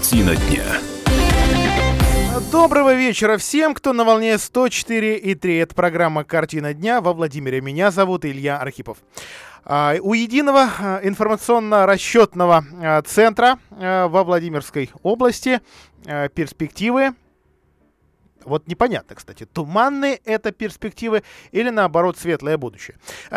[0.00, 0.64] Картина дня.
[2.50, 5.62] Доброго вечера всем, кто на волне 104,3.
[5.62, 7.60] Это программа «Картина дня» во Владимире.
[7.60, 8.96] Меня зовут Илья Архипов.
[9.62, 15.60] А, у единого а, информационно-расчетного а, центра во Владимирской области
[16.34, 17.10] перспективы
[18.44, 21.22] вот непонятно, кстати, туманные это перспективы
[21.52, 22.96] или наоборот светлое будущее.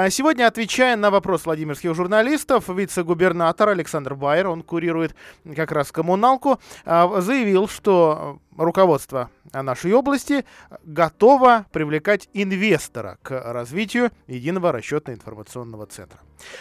[0.10, 5.16] Сегодня, отвечая на вопрос владимирских журналистов, вице-губернатор Александр Байер, он курирует
[5.56, 10.46] как раз коммуналку, заявил, что руководство нашей области
[10.84, 16.20] готово привлекать инвестора к развитию единого расчетно-информационного центра.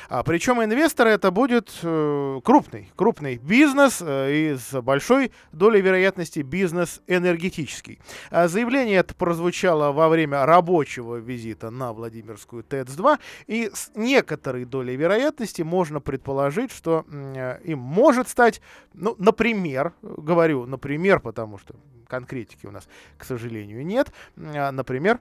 [0.08, 6.40] А, причем инвестор это будет э, крупный, крупный бизнес э, и с большой долей вероятности
[6.40, 8.00] бизнес энергетический.
[8.30, 14.96] А заявление это прозвучало во время рабочего визита на Владимирскую ТЭЦ-2 и с некоторой долей
[14.96, 18.60] вероятности можно предположить, что э, им может стать,
[18.94, 21.74] ну, например, говорю, например, потому что
[22.12, 24.12] конкретики у нас, к сожалению, нет.
[24.36, 25.18] А, например,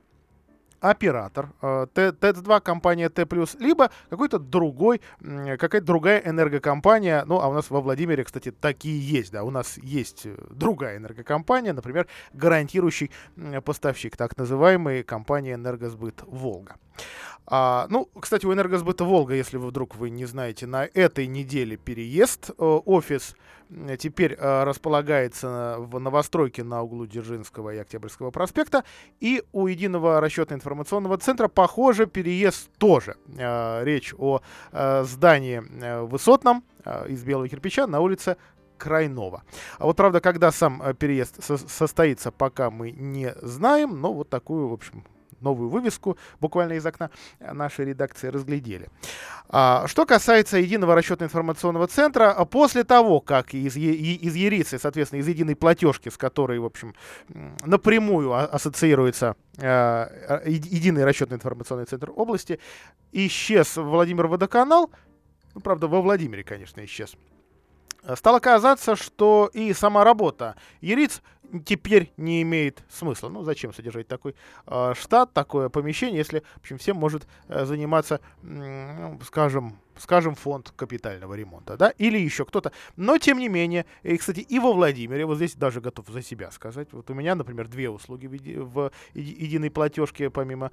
[0.82, 3.26] оператор, э, ТЭЦ-2 компания Т+,
[3.60, 9.32] либо какой-то другой, какая-то другая энергокомпания, ну, а у нас во Владимире, кстати, такие есть,
[9.32, 13.12] да, у нас есть э, другая энергокомпания, например, гарантирующий
[13.64, 16.76] поставщик, так называемый компания «Энергосбыт Волга».
[17.54, 21.76] А, ну, кстати, у «Энергосбыта Волга», если вы вдруг вы не знаете, на этой неделе
[21.76, 23.36] переезд, э, офис
[24.00, 28.86] теперь э, располагается в новостройке на углу Дзержинского и Октябрьского проспекта.
[29.20, 33.18] И у единого расчетно-информационного центра, похоже, переезд тоже.
[33.38, 34.40] Э, речь о
[34.72, 38.38] э, здании э, высотном э, из белого кирпича на улице
[38.78, 39.44] Крайнова.
[39.78, 44.30] А вот, правда, когда сам э, переезд со состоится, пока мы не знаем, но вот
[44.30, 45.04] такую, в общем,
[45.42, 48.90] новую вывеску буквально из окна нашей редакции разглядели.
[49.50, 55.28] А, что касается единого расчетно-информационного центра, а после того, как из, из Ерицы, соответственно, из
[55.28, 56.96] единой платежки, с которой, в общем,
[57.66, 60.08] напрямую ассоциируется э,
[60.46, 62.60] единый расчетно-информационный центр области,
[63.12, 64.90] исчез Владимир Водоканал,
[65.54, 67.16] ну, правда, во Владимире, конечно, исчез,
[68.16, 71.22] стало казаться, что и сама работа Ериц
[71.66, 73.30] теперь не имеет смысла.
[73.30, 74.36] Ну, зачем содержать такой
[74.68, 80.74] э, штат, такое помещение, если, в общем, всем может э, заниматься, э, скажем, скажем, фонд
[80.76, 82.72] капитального ремонта, да, или еще кто-то.
[82.96, 86.52] Но, тем не менее, и, кстати, и во Владимире, вот здесь даже готов за себя
[86.52, 90.72] сказать, вот у меня, например, две услуги в, еди, в единой платежке, помимо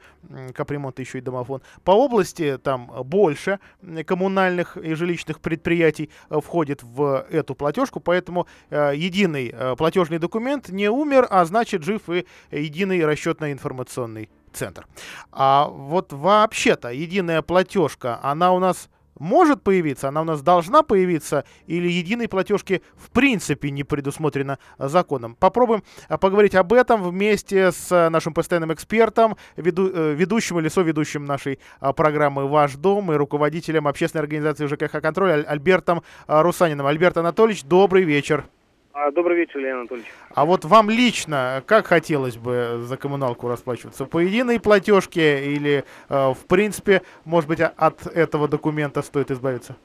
[0.54, 1.62] капремонта, еще и домофон.
[1.84, 3.60] По области там больше
[4.06, 10.68] коммунальных и жилищных предприятий э, входит в эту платежку, поэтому э, единый э, платежный документ
[10.68, 14.86] не умер, а значит жив и единый расчетно-информационный центр.
[15.30, 21.44] А вот вообще-то единая платежка, она у нас может появиться, она у нас должна появиться,
[21.66, 25.36] или единой платежки в принципе не предусмотрено законом.
[25.38, 30.68] Попробуем а, поговорить об этом вместе с а, нашим постоянным экспертом, веду, э, ведущим или
[30.68, 36.86] соведущим нашей а, программы «Ваш дом» и руководителем общественной организации ЖКХ «Контроль» Альбертом Русаниным.
[36.86, 38.48] Альберт Анатольевич, добрый вечер.
[38.93, 40.12] А, добрый вечер, Леонид Анатольевич.
[40.34, 44.06] А вот вам лично, как хотелось бы за коммуналку расплачиваться?
[44.06, 49.77] По единой платежке или, э, в принципе, может быть, от этого документа стоит избавиться?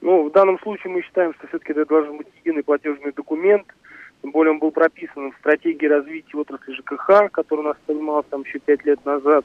[0.00, 3.66] Ну, в данном случае мы считаем, что все-таки это должен быть единый платежный документ.
[4.22, 8.42] Тем более он был прописан в стратегии развития отрасли ЖКХ, которая у нас принималась там
[8.42, 9.44] еще пять лет назад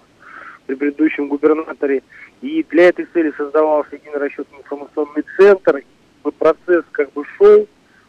[0.65, 2.01] при предыдущем губернаторе.
[2.41, 5.77] И для этой цели создавался единый расчетный информационный центр.
[5.77, 7.67] И процесс как бы шел,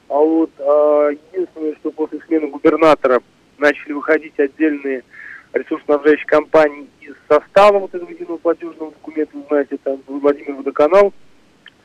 [0.08, 3.22] а вот а, единственное, что после смены губернатора
[3.58, 5.02] начали выходить отдельные
[5.52, 11.12] ресурсоснабжающие компании из состава вот этого единого платежного документа, вы знаете, там Владимир Водоканал,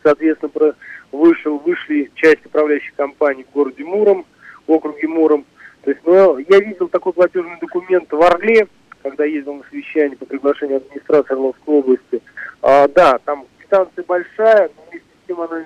[0.03, 0.75] соответственно, про,
[1.11, 4.25] вышел, вышли часть управляющих компаний в городе Муром,
[4.67, 5.45] в округе Муром.
[5.83, 8.67] То есть, ну, я видел такой платежный документ в Орле,
[9.03, 12.21] когда ездил на совещание по приглашению администрации Орловской области.
[12.61, 15.63] А, да, там квитанция большая, но вместе с тем она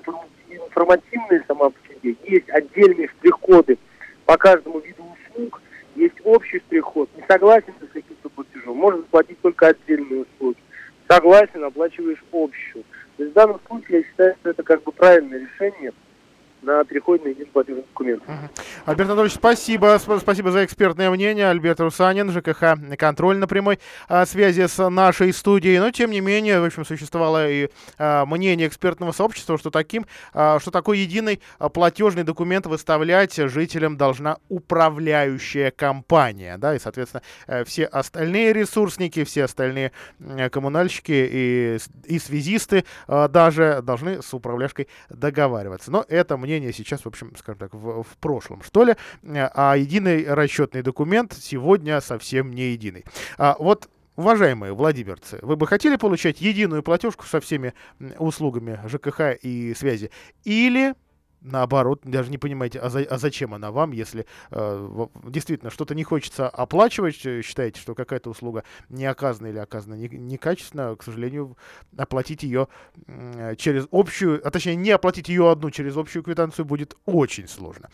[0.49, 2.15] информативная сама по себе.
[2.25, 3.77] Есть отдельные штрих-коды
[4.25, 5.61] по каждому виду услуг,
[5.95, 7.09] есть общий штрих-код.
[7.15, 10.57] Не согласен с каким-то платежом, можно заплатить только отдельные услуги.
[11.07, 12.83] Согласен, оплачиваешь общую.
[13.17, 15.91] То есть в данном случае я считаю, что это как бы правильное решение–
[16.63, 18.23] на переход на единый платежный документ.
[18.85, 19.99] Альберт Анатольевич, спасибо.
[20.19, 21.49] Спасибо за экспертное мнение.
[21.49, 25.79] Альберт Русанин, ЖКХ «Контроль» на прямой а, связи с нашей студией.
[25.79, 30.59] Но, тем не менее, в общем, существовало и а, мнение экспертного сообщества, что, таким, а,
[30.59, 31.41] что такой единый
[31.73, 36.57] платежный документ выставлять жителям должна управляющая компания.
[36.57, 39.91] Да, и, соответственно, э, все остальные ресурсники, все остальные
[40.51, 45.91] коммунальщики и, и связисты даже должны с управляшкой договариваться.
[45.91, 48.95] Но это мне мнение сейчас, в общем, скажем так, в, в прошлом, что ли.
[49.23, 53.05] А единый расчетный документ сегодня совсем не единый.
[53.37, 57.73] А вот Уважаемые владимирцы, вы бы хотели получать единую платежку со всеми
[58.19, 60.11] услугами ЖКХ и связи?
[60.43, 60.93] Или
[61.43, 66.03] наоборот, даже не понимаете, а, за, а зачем она вам, если э, действительно что-то не
[66.03, 71.57] хочется оплачивать, э, считаете, что какая-то услуга не оказана или оказана не, некачественно, к сожалению,
[71.97, 72.67] оплатить ее
[73.07, 77.89] э, через общую, а точнее не оплатить ее одну через общую квитанцию будет очень сложно.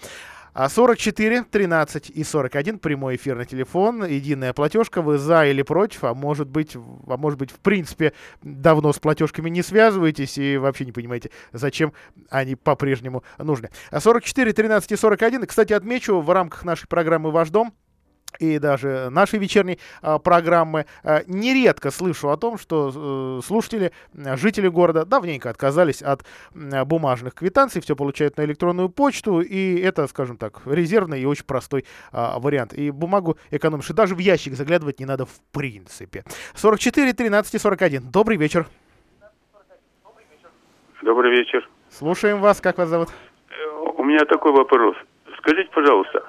[0.54, 6.04] А 44, 13 и 41 прямой эфир на телефон, единая платежка, вы за или против,
[6.04, 10.86] а может быть, а может быть, в принципе, давно с платежками не связываетесь и вообще
[10.86, 11.94] не понимаете, зачем
[12.30, 13.70] они по-прежнему нужны.
[13.92, 17.74] А 44, 13 и 41, кстати, отмечу, в рамках нашей программы «Ваш дом»
[18.38, 24.38] и даже нашей вечерней а, программы а, нередко слышу о том, что э, слушатели, э,
[24.38, 26.24] жители города давненько отказались от
[26.54, 31.46] э, бумажных квитанций, все получают на электронную почту, и это, скажем так, резервный и очень
[31.46, 32.74] простой а, вариант.
[32.74, 36.24] И бумагу экономишь, и даже в ящик заглядывать не надо в принципе.
[36.56, 38.12] 44, 13 и 41.
[38.12, 38.68] Добрый вечер.
[41.02, 41.68] Добрый вечер.
[41.90, 43.10] Слушаем вас, как вас зовут?
[43.98, 44.96] У меня такой вопрос.
[45.40, 46.24] Скажите, пожалуйста,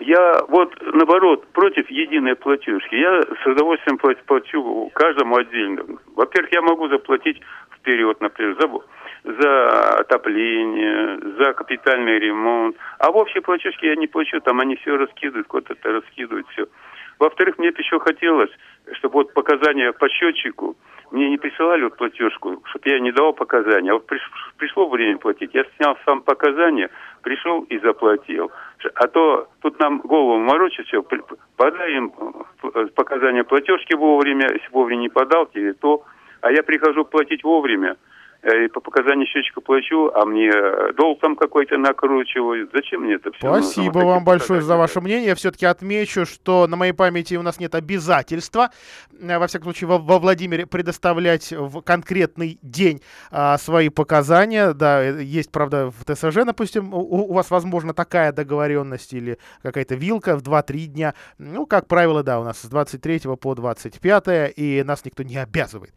[0.00, 2.94] я вот наоборот против единой платежки.
[2.94, 5.84] Я с удовольствием плачу каждому отдельно.
[6.14, 7.40] Во-первых, я могу заплатить
[7.76, 12.76] вперед, например, за, за отопление, за капитальный ремонт.
[12.98, 16.66] А в общей платежке я не плачу, там они все раскидывают, куда-то раскидывают все.
[17.18, 18.50] Во-вторых, мне бы еще хотелось,
[18.92, 20.76] чтобы вот показания по счетчику,
[21.12, 23.90] мне не присылали вот платежку, чтобы я не давал показания.
[23.90, 24.06] А вот
[24.56, 26.90] пришло время платить, я снял сам показания,
[27.22, 28.50] пришел и заплатил.
[28.94, 31.04] А то тут нам голову морочат все,
[31.56, 32.12] подаем
[32.62, 36.02] э, показания платежки вовремя, если вовремя не подал, тебе то.
[36.40, 37.96] А я прихожу платить вовремя,
[38.42, 42.70] и по показанию счетчика плачу, а мне э, долг там какой-то накручивают.
[42.74, 43.46] Зачем мне это все?
[43.46, 44.04] Спасибо нужно?
[44.06, 45.28] вам большое за ваше мнение.
[45.28, 48.70] Я все-таки отмечу, что на моей памяти у нас нет обязательства,
[49.20, 53.00] э, во всяком случае, во, во Владимире предоставлять в конкретный день
[53.30, 54.72] а, свои показания.
[54.72, 60.36] Да, есть, правда, в ТСЖ, допустим, у, у вас, возможно, такая договоренность или какая-то вилка
[60.36, 61.14] в 2-3 дня.
[61.38, 65.94] Ну, как правило, да, у нас с 23 по 25, и нас никто не обязывает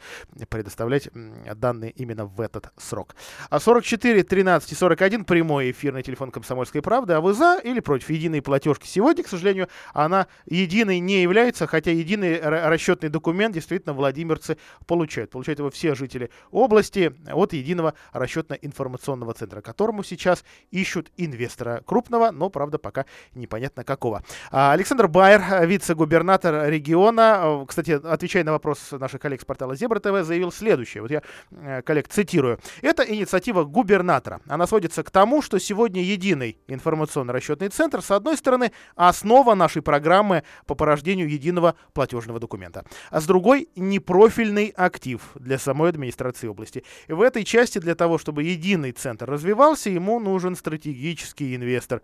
[0.50, 1.09] предоставлять
[1.56, 3.15] данные именно в в этот срок.
[3.49, 7.13] А 44 13 и 41 прямой эфирный телефон Комсомольской правды.
[7.13, 8.87] А вы за или против единой платежки?
[8.87, 15.31] Сегодня, к сожалению, она единой не является, хотя единый расчетный документ действительно владимирцы получают.
[15.31, 22.49] Получают его все жители области от единого расчетно-информационного центра, которому сейчас ищут инвестора крупного, но,
[22.49, 24.23] правда, пока непонятно какого.
[24.51, 30.25] А Александр Байер, вице-губернатор региона, кстати, отвечая на вопрос наших коллег с портала Зебра ТВ,
[30.25, 31.01] заявил следующее.
[31.01, 31.21] Вот я
[31.51, 34.42] э, коллег цитирую цитирую, это инициатива губернатора.
[34.48, 40.44] Она сводится к тому, что сегодня единый информационно-расчетный центр, с одной стороны, основа нашей программы
[40.66, 46.83] по порождению единого платежного документа, а с другой, непрофильный актив для самой администрации области.
[47.07, 52.01] И в этой части для того, чтобы единый центр развивался, ему нужен стратегический инвестор,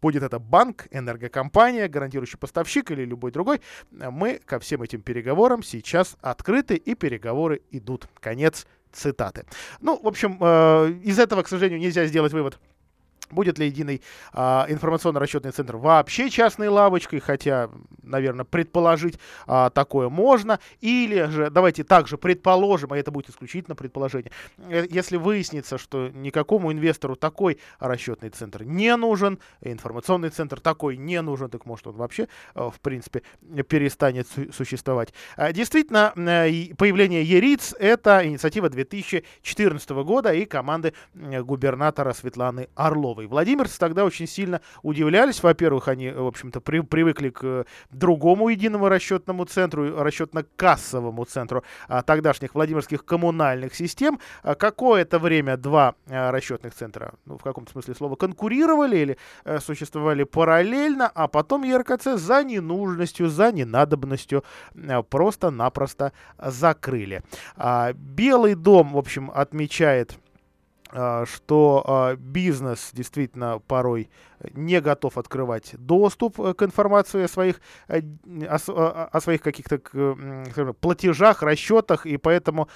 [0.00, 3.60] будет это банк, энергокомпания, гарантирующий поставщик или любой другой,
[3.90, 8.08] мы ко всем этим переговорам сейчас открыты и переговоры идут.
[8.18, 9.44] Конец цитаты.
[9.80, 12.58] Ну, в общем, э, из этого, к сожалению, нельзя сделать вывод
[13.32, 14.02] Будет ли единый
[14.32, 17.70] а, информационно-расчетный центр вообще частной лавочкой, хотя,
[18.02, 20.60] наверное, предположить а, такое можно.
[20.80, 26.72] Или же, давайте также предположим, а это будет исключительно предположение, э, если выяснится, что никакому
[26.72, 32.28] инвестору такой расчетный центр не нужен, информационный центр такой не нужен, так может он вообще,
[32.54, 33.22] э, в принципе,
[33.68, 35.12] перестанет су- существовать.
[35.36, 43.21] А, действительно, э, появление ЕРИЦ— это инициатива 2014 года и команды губернатора Светланы Орловой.
[43.22, 45.42] И владимирцы тогда очень сильно удивлялись.
[45.42, 52.54] Во-первых, они, в общем-то, при, привыкли к другому единому расчетному центру, расчетно-кассовому центру а, тогдашних
[52.54, 54.18] владимирских коммунальных систем.
[54.42, 59.58] А, какое-то время два а, расчетных центра, ну, в каком-то смысле слова, конкурировали или а,
[59.60, 64.44] существовали параллельно, а потом ЕРКЦ за ненужностью, за ненадобностью
[64.76, 67.22] а, просто-напросто закрыли.
[67.56, 70.16] А, Белый дом, в общем, отмечает
[70.92, 74.10] что а, бизнес действительно порой
[74.54, 78.02] не готов открывать доступ э, к информации о своих, э,
[78.48, 79.78] о, о своих каких-то
[80.80, 82.68] платежах, расчетах, и поэтому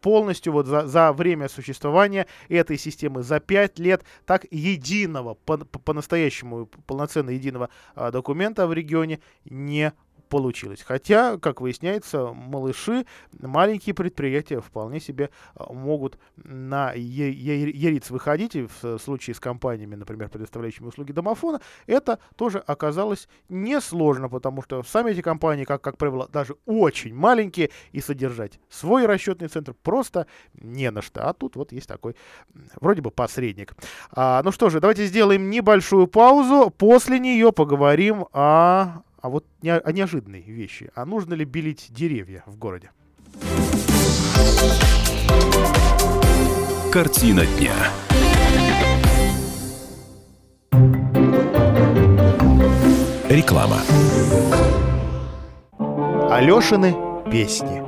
[0.00, 6.80] полностью вот за, за время существования этой системы, за 5 лет, так единого, по-настоящему по
[6.82, 9.92] полноценно единого а, документа в регионе не
[10.28, 10.82] получилось.
[10.82, 18.98] Хотя, как выясняется, малыши, маленькие предприятия вполне себе а, могут на ЕРИЦ выходить, и в
[18.98, 25.22] случае с компаниями, например, предоставляющими услуги домофона, это тоже оказалось несложно, потому что сами эти
[25.22, 31.02] компании, как, как правило, даже очень маленькие, и содержать свой расчетный центр просто не на
[31.02, 31.28] что.
[31.28, 32.16] А тут вот есть такой
[32.80, 33.74] вроде бы посредник.
[34.10, 39.70] А, ну что же, давайте сделаем небольшую паузу, после нее поговорим о а вот не,
[39.76, 40.88] о неожиданной вещи.
[40.94, 42.92] А нужно ли белить деревья в городе?
[46.92, 47.74] Картина дня.
[53.28, 53.78] Реклама.
[56.30, 56.94] Алешины
[57.28, 57.82] песни.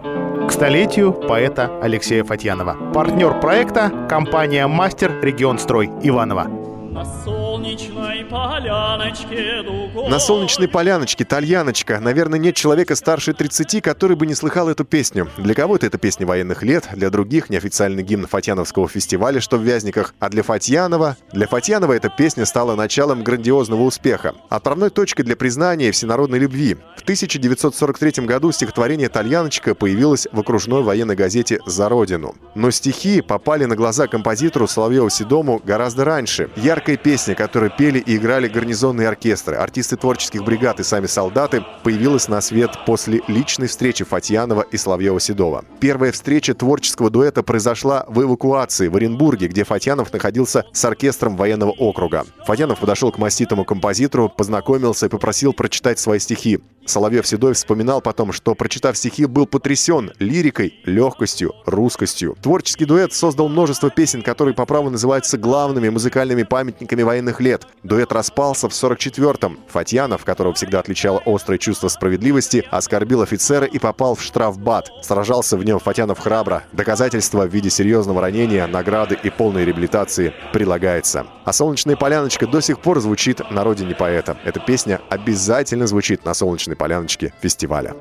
[0.45, 2.93] К столетию поэта Алексея Фатьянова.
[2.93, 7.38] Партнер проекта– компания «Мастер Регион Строй» Иванова.
[7.59, 9.65] Солнечной поляночке.
[10.09, 11.99] На солнечной поляночке, Тальяночка.
[11.99, 15.29] Наверное, нет человека старше 30, который бы не слыхал эту песню.
[15.37, 20.15] Для кого-то это песня военных лет, для других неофициальный гимн Фатьяновского фестиваля, что в Вязниках.
[20.21, 21.17] А для Фатьянова...
[21.33, 24.37] Для Фатьянова эта песня стала началом грандиозного успеха.
[24.51, 26.77] Отправной точкой для признания всенародной любви.
[26.97, 32.37] В 1943 году стихотворение «Тальяночка» появилось в окружной военной газете «За Родину».
[32.55, 36.51] Но стихи попали на глаза композитору Соловьеву-Седому гораздо раньше.
[36.55, 42.29] Яркая песня, которую пели и играли гарнизонные оркестры, артисты творческих бригад и сами солдаты, появилась
[42.29, 45.65] на свет после личной встречи Фатьянова и Соловьева-Седова.
[45.81, 51.71] Первая встреча творческого дуэта произошла в эвакуации в Оренбурге, где Фатьянов находился с оркестром военного
[51.71, 52.27] округа.
[52.45, 56.61] Фатьянов подошел к маститому композитору, познакомился и попросил прочитать свои стихи.
[56.89, 62.37] Соловьев-Седой вспоминал потом, что, прочитав стихи, был потрясен лирикой, легкостью, русскостью.
[62.43, 67.67] Творческий дуэт создал множество песен, которые по праву называются главными музыкальными памятниками военных лет.
[67.83, 69.59] Дуэт распался в 44-м.
[69.69, 74.91] Фатьянов, которого всегда отличало острое чувство справедливости, оскорбил офицера и попал в штрафбат.
[75.03, 76.65] Сражался в нем Фатьянов храбро.
[76.73, 81.27] Доказательства в виде серьезного ранения, награды и полной реабилитации прилагается.
[81.45, 84.37] А «Солнечная поляночка» до сих пор звучит на родине поэта.
[84.45, 87.95] Эта песня обязательно звучит на «Солнечной поляночке» фестиваля.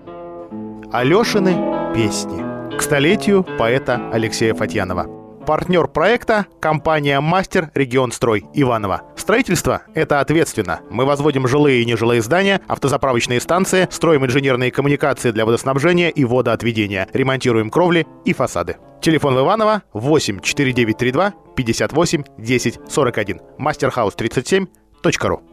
[0.92, 2.78] Алешины песни.
[2.78, 5.18] К столетию поэта Алексея Фатьянова.
[5.48, 9.04] Партнер проекта– компания «Мастер Регион Строй» Иваново.
[9.16, 10.82] Строительство– это ответственно.
[10.90, 17.08] Мы возводим жилые и нежилые здания, автозаправочные станции, строим инженерные коммуникации для водоснабжения и водоотведения,
[17.14, 18.76] ремонтируем кровли и фасады.
[19.02, 23.42] Телефон в Иваново 8 4932 58 10 41.
[23.58, 25.44] Мастерхаус 37.ру.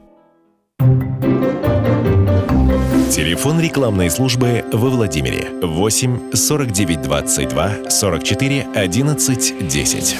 [3.11, 10.17] Телефон рекламной службы во Владимире 8 49 22 44 11 10.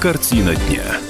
[0.00, 1.09] Картина дня.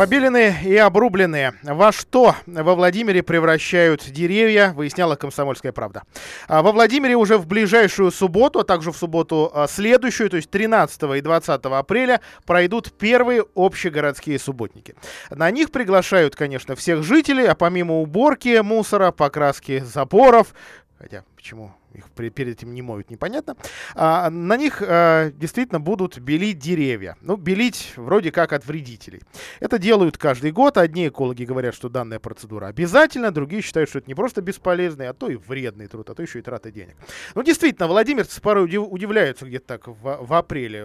[0.00, 1.52] Побеленные и обрубленные.
[1.62, 6.04] Во что во Владимире превращают деревья, выясняла «Комсомольская правда».
[6.48, 10.48] А во Владимире уже в ближайшую субботу, а также в субботу а, следующую, то есть
[10.48, 14.94] 13 и 20 апреля, пройдут первые общегородские субботники.
[15.28, 20.54] На них приглашают, конечно, всех жителей, а помимо уборки мусора, покраски заборов,
[20.98, 23.56] хотя почему их перед этим не моют, непонятно.
[23.94, 27.16] А, на них а, действительно будут белить деревья.
[27.20, 29.22] Ну, белить вроде как от вредителей.
[29.60, 30.76] Это делают каждый год.
[30.76, 35.14] Одни экологи говорят, что данная процедура обязательна, другие считают, что это не просто бесполезный, а
[35.14, 36.96] то и вредный труд, а то еще и трата денег.
[37.34, 40.84] Ну, действительно, владимирцы порой удив, удивляются где-то так в, в апреле.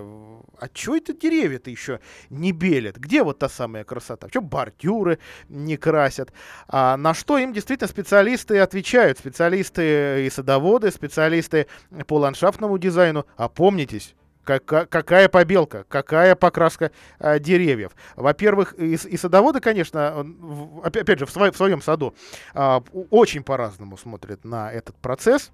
[0.60, 2.98] А что это деревья-то еще не белят?
[2.98, 4.28] Где вот та самая красота?
[4.30, 5.20] Что бордюры
[5.50, 6.32] не красят?
[6.68, 9.20] А на что им действительно специалисты отвечают?
[9.20, 11.68] Специалисты и садоводы, специалисты
[12.08, 13.26] по ландшафтному дизайну.
[13.38, 17.94] Опомнитесь, Какая, побелка, какая покраска а, деревьев.
[18.16, 22.14] Во-первых, и, и садоводы, конечно, в, опять же, в, свой, в своем саду
[22.54, 25.52] а, очень по-разному смотрят на этот процесс.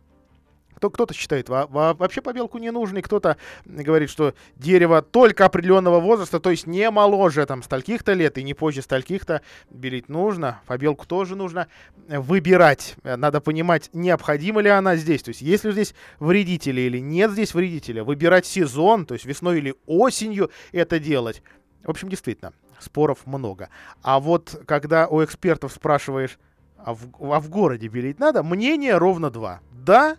[0.75, 6.50] Кто, кто-то считает вообще побелку не нужной, кто-то говорит, что дерево только определенного возраста, то
[6.50, 10.62] есть не моложе там стольких-то лет и не позже стольких-то белить нужно.
[10.66, 11.68] Побелку тоже нужно
[12.08, 12.96] выбирать.
[13.04, 15.24] Надо понимать, необходима ли она здесь.
[15.24, 18.04] То есть есть ли здесь вредители или нет здесь вредителя.
[18.04, 21.44] Выбирать сезон, то есть весной или осенью это делать.
[21.84, 23.70] В общем, действительно, споров много.
[24.01, 26.40] А вот когда у экспертов спрашиваешь,
[26.78, 29.62] а в, а в городе белить надо, мнение ровно два.
[29.72, 30.18] Да,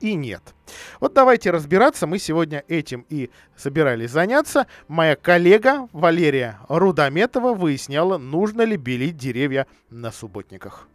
[0.00, 0.54] и нет.
[1.00, 2.06] Вот давайте разбираться.
[2.06, 4.66] Мы сегодня этим и собирались заняться.
[4.88, 10.88] Моя коллега Валерия Рудометова выясняла, нужно ли белить деревья на субботниках.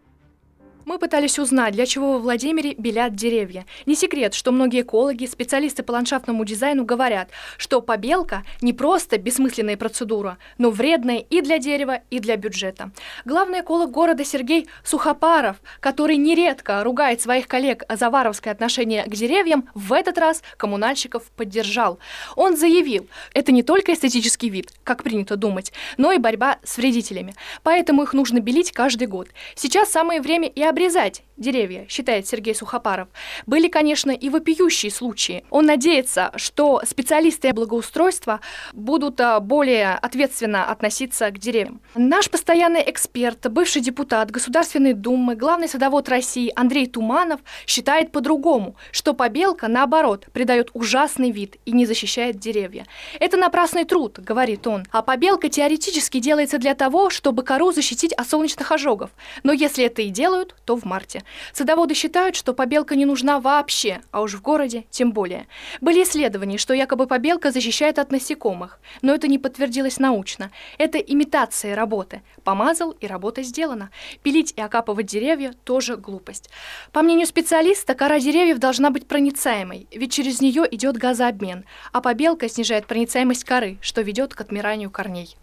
[0.89, 3.67] Мы пытались узнать, для чего во Владимире белят деревья.
[3.85, 9.77] Не секрет, что многие экологи, специалисты по ландшафтному дизайну говорят, что побелка не просто бессмысленная
[9.77, 12.89] процедура, но вредная и для дерева, и для бюджета.
[13.23, 19.69] Главный эколог города Сергей Сухопаров, который нередко ругает своих коллег за варовское отношение к деревьям,
[19.75, 21.99] в этот раз коммунальщиков поддержал.
[22.35, 27.35] Он заявил, это не только эстетический вид, как принято думать, но и борьба с вредителями.
[27.61, 29.27] Поэтому их нужно белить каждый год.
[29.53, 33.07] Сейчас самое время и обрезать обрезать деревья, считает Сергей Сухопаров.
[33.45, 35.43] Были, конечно, и вопиющие случаи.
[35.49, 38.41] Он надеется, что специалисты благоустройства
[38.73, 41.81] будут а, более ответственно относиться к деревьям.
[41.95, 49.13] Наш постоянный эксперт, бывший депутат Государственной Думы, главный садовод России Андрей Туманов считает по-другому, что
[49.13, 52.85] побелка, наоборот, придает ужасный вид и не защищает деревья.
[53.19, 54.85] Это напрасный труд, говорит он.
[54.91, 59.11] А побелка теоретически делается для того, чтобы кору защитить от солнечных ожогов.
[59.43, 61.23] Но если это и делают, то в марте.
[61.53, 65.47] Садоводы считают, что побелка не нужна вообще, а уж в городе тем более.
[65.81, 70.51] Были исследования, что якобы побелка защищает от насекомых, но это не подтвердилось научно.
[70.77, 72.21] Это имитация работы.
[72.43, 73.89] Помазал и работа сделана.
[74.23, 76.49] Пилить и окапывать деревья– тоже глупость.
[76.91, 82.49] По мнению специалиста, кора деревьев должна быть проницаемой, ведь через нее идет газообмен, а побелка
[82.49, 85.35] снижает проницаемость коры, что ведет к отмиранию корней.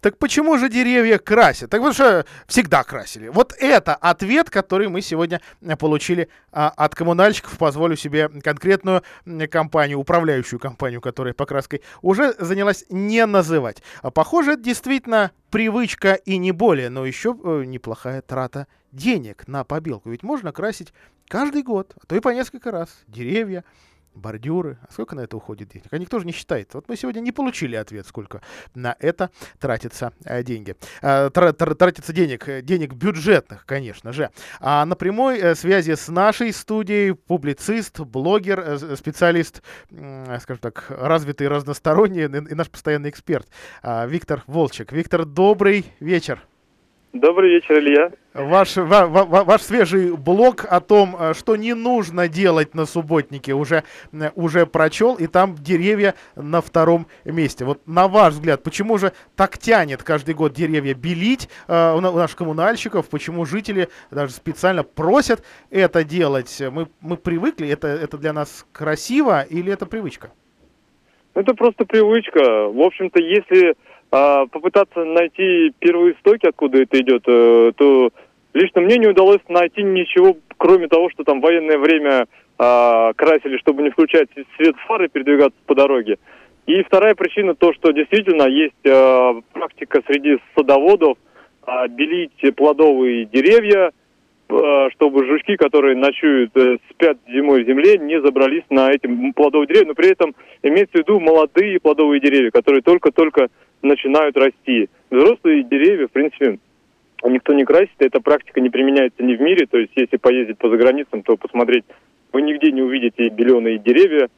[0.00, 1.70] Так почему же деревья красят?
[1.70, 3.28] Так вот что всегда красили.
[3.28, 7.56] Вот это ответ, который мы сегодня э, получили а, от коммунальщиков.
[7.58, 9.02] Позволю себе конкретную
[9.50, 13.82] компанию, управляющую компанию, которая покраской уже занялась не называть.
[14.02, 19.64] А похоже, это действительно привычка и не более, но еще э, неплохая трата денег на
[19.64, 20.10] побелку.
[20.10, 20.92] Ведь можно красить
[21.28, 23.64] каждый год, а то и по несколько раз деревья,
[24.14, 24.78] бордюры.
[24.82, 25.86] А сколько на это уходит денег?
[25.90, 26.74] А никто же не считает.
[26.74, 28.42] Вот мы сегодня не получили ответ, сколько
[28.74, 30.76] на это тратится э, деньги.
[31.00, 34.30] Тра тратится денег, э, денег бюджетных, конечно же.
[34.60, 42.24] А на прямой э, связи с нашей студией публицист, блогер, специалист, скажем так, развитый, разносторонний
[42.24, 43.48] и, наш постоянный эксперт
[43.82, 44.92] э, Виктор Волчек.
[44.92, 46.42] Виктор, добрый вечер.
[47.12, 48.12] Добрый вечер, Илья.
[48.34, 53.52] Ваш, ва, ва, ваш свежий блог о том, э, что не нужно делать на субботнике,
[53.52, 57.64] уже, э, уже прочел, и там деревья на втором месте.
[57.64, 62.36] Вот на ваш взгляд, почему же так тянет каждый год деревья белить э, у наших
[62.36, 66.62] коммунальщиков, почему жители даже специально просят это делать?
[66.70, 70.30] Мы, мы привыкли, это, это для нас красиво или это привычка?
[71.34, 72.68] Это просто привычка.
[72.68, 73.74] В общем-то, если
[74.12, 78.10] а, попытаться найти первые истоки, откуда это идет, э, то
[78.54, 82.26] лично мне не удалось найти ничего, кроме того, что там военное время
[82.58, 86.18] а, красили, чтобы не включать свет фары и передвигаться по дороге.
[86.66, 91.16] И вторая причина то, что действительно есть а, практика среди садоводов
[91.90, 93.92] белить плодовые деревья,
[94.48, 99.86] чтобы жучки, которые ночуют, э, спят зимой в земле, не забрались на эти плодовые деревья.
[99.88, 103.48] Но при этом имеется в виду молодые плодовые деревья, которые только-только
[103.82, 104.88] начинают расти.
[105.10, 106.58] Взрослые деревья, в принципе,
[107.24, 110.70] никто не красит, эта практика не применяется ни в мире, то есть если поездить по
[110.70, 111.84] заграницам, то посмотреть,
[112.32, 114.28] вы нигде не увидите беленые деревья,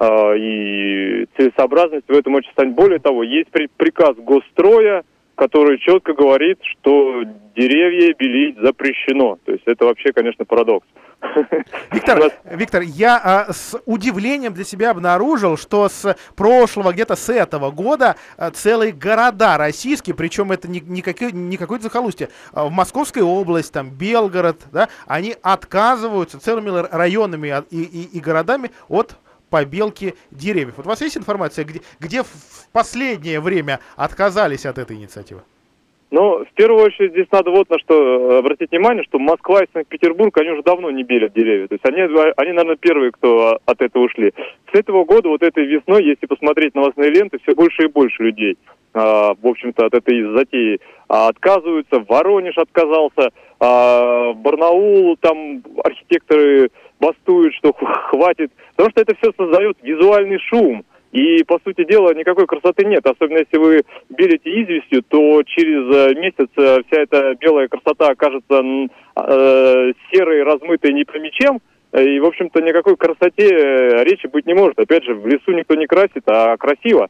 [0.00, 2.74] э, и целесообразность в этом очень станет.
[2.74, 7.22] Более того, есть при, приказ госстроя, который четко говорит, что
[7.56, 9.38] деревья белить запрещено.
[9.44, 10.86] То есть это вообще, конечно, парадокс.
[11.92, 17.70] Виктор, Виктор, я а, с удивлением для себя обнаружил, что с прошлого, где-то с этого
[17.70, 22.70] года а, целые города российские, причем это не, не, какое, не какое-то захолустье, а, в
[22.70, 29.16] Московской области, там, Белгород, да, они отказываются целыми районами и, и, и городами от
[29.50, 30.74] побелки деревьев.
[30.78, 32.28] Вот у вас есть информация, где, где в
[32.72, 35.42] последнее время отказались от этой инициативы?
[36.12, 39.68] Ну, в первую очередь здесь надо вот на что э, обратить внимание, что Москва и
[39.72, 41.68] Санкт-Петербург, они уже давно не белят деревья.
[41.68, 44.34] То есть они, они, наверное, первые, кто от этого ушли.
[44.70, 48.58] С этого года, вот этой весной, если посмотреть новостные ленты, все больше и больше людей,
[48.92, 52.04] а, в общем-то, от этой затеи а, отказываются.
[52.06, 56.68] Воронеж отказался, а, Барнаул, там архитекторы
[57.00, 58.52] бастуют, что хватит.
[58.76, 60.84] Потому что это все создает визуальный шум.
[61.12, 63.06] И, по сути дела, никакой красоты нет.
[63.06, 68.62] Особенно если вы белите известью, то через э, месяц э, вся эта белая красота окажется
[68.62, 71.60] э, серой, размытой не по мечем.
[71.92, 74.78] И, в общем-то, никакой красоте э, речи быть не может.
[74.78, 77.08] Опять же, в лесу никто не красит, а красиво.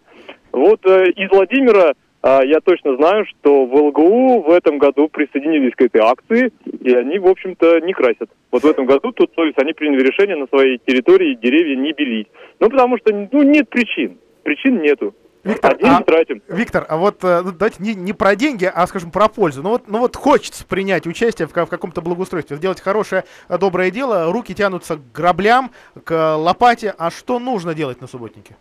[0.50, 5.82] Вот э, из Владимира я точно знаю, что в ЛГУ в этом году присоединились к
[5.82, 8.30] этой акции, и они, в общем-то, не красят.
[8.50, 11.92] Вот в этом году тут, то есть они приняли решение на своей территории деревья не
[11.92, 12.28] белить.
[12.60, 14.18] Ну, потому что, ну, нет причин.
[14.44, 15.14] Причин нету.
[15.44, 16.42] Виктор, Один а- тратим.
[16.48, 19.62] Виктор, а вот э, ну, давайте не, не про деньги, а, скажем, про пользу.
[19.62, 23.90] Ну вот, ну вот хочется принять участие в, в каком-то благоустройстве, сделать хорошее, э, доброе
[23.90, 25.72] дело, руки тянутся к граблям,
[26.04, 26.94] к э, лопате.
[26.96, 28.56] А что нужно делать на субботнике?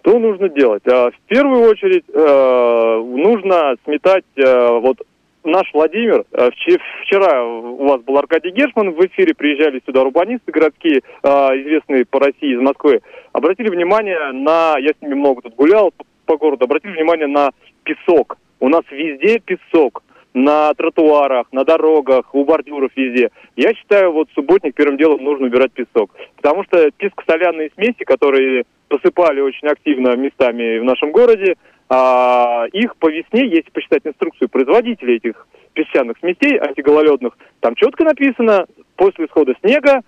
[0.00, 0.82] Что нужно делать?
[0.86, 4.98] А, В первую очередь э, нужно сметать э, вот
[5.44, 6.24] наш Владимир.
[6.32, 12.04] э, вче- Вчера у вас был Аркадий Гершман в эфире, приезжали сюда урбанисты городские, известные
[12.04, 13.00] по России, из Москвы.
[13.32, 15.92] Обратили внимание на, я с ними много тут гулял
[16.26, 17.50] по городу, обратили внимание на
[17.84, 18.36] песок.
[18.60, 20.02] У нас везде песок.
[20.38, 23.30] На тротуарах, на дорогах, у бордюров везде.
[23.56, 26.12] Я считаю, вот субботник первым делом нужно убирать песок.
[26.36, 31.56] Потому что песко-соляные смеси, которые посыпали очень активно местами в нашем городе,
[31.88, 38.66] а, их по весне, если посчитать инструкцию производителей этих песчаных смесей антигололедных, там четко написано,
[38.94, 40.02] после исхода снега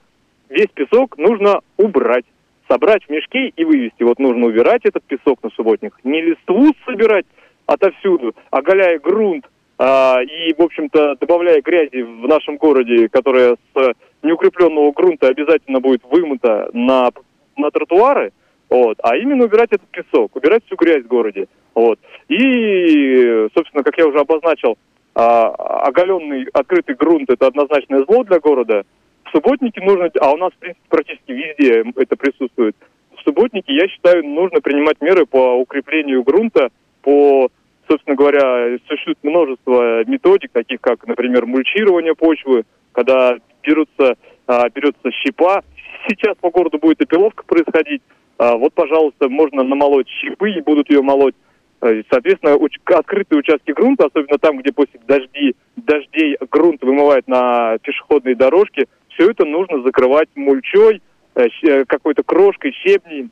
[0.48, 2.24] весь песок нужно убрать,
[2.68, 4.04] собрать в мешки и вывести.
[4.04, 5.96] Вот нужно убирать этот песок на субботник.
[6.04, 7.26] Не листву собирать
[7.66, 9.44] отовсюду, оголяя грунт
[9.80, 16.68] и, в общем-то, добавляя грязи в нашем городе, которая с неукрепленного грунта обязательно будет вымыта
[16.74, 17.10] на,
[17.56, 18.32] на тротуары,
[18.68, 21.48] вот, а именно убирать этот песок, убирать всю грязь в городе.
[21.74, 21.98] Вот.
[22.28, 24.76] И, собственно, как я уже обозначил,
[25.14, 25.48] а,
[25.86, 28.84] оголенный открытый грунт это однозначное зло для города.
[29.24, 32.76] В субботнике нужно, а у нас, в принципе, практически везде это присутствует.
[33.16, 36.68] В субботнике, я считаю, нужно принимать меры по укреплению грунта,
[37.02, 37.48] по,
[37.90, 44.14] собственно говоря, существует множество методик, таких как, например, мульчирование почвы, когда берутся,
[44.46, 45.62] а, берется щепа.
[46.08, 48.02] Сейчас по городу будет опиловка происходить.
[48.38, 51.34] А, вот, пожалуйста, можно намолоть щепы и будут ее молоть.
[51.82, 58.36] Э, Соответственно, открытые участки грунта, особенно там, где после дожди, дождей грунт вымывает на пешеходные
[58.36, 61.02] дорожки, все это нужно закрывать мульчой,
[61.34, 63.30] э, э, какой-то крошкой, щебней.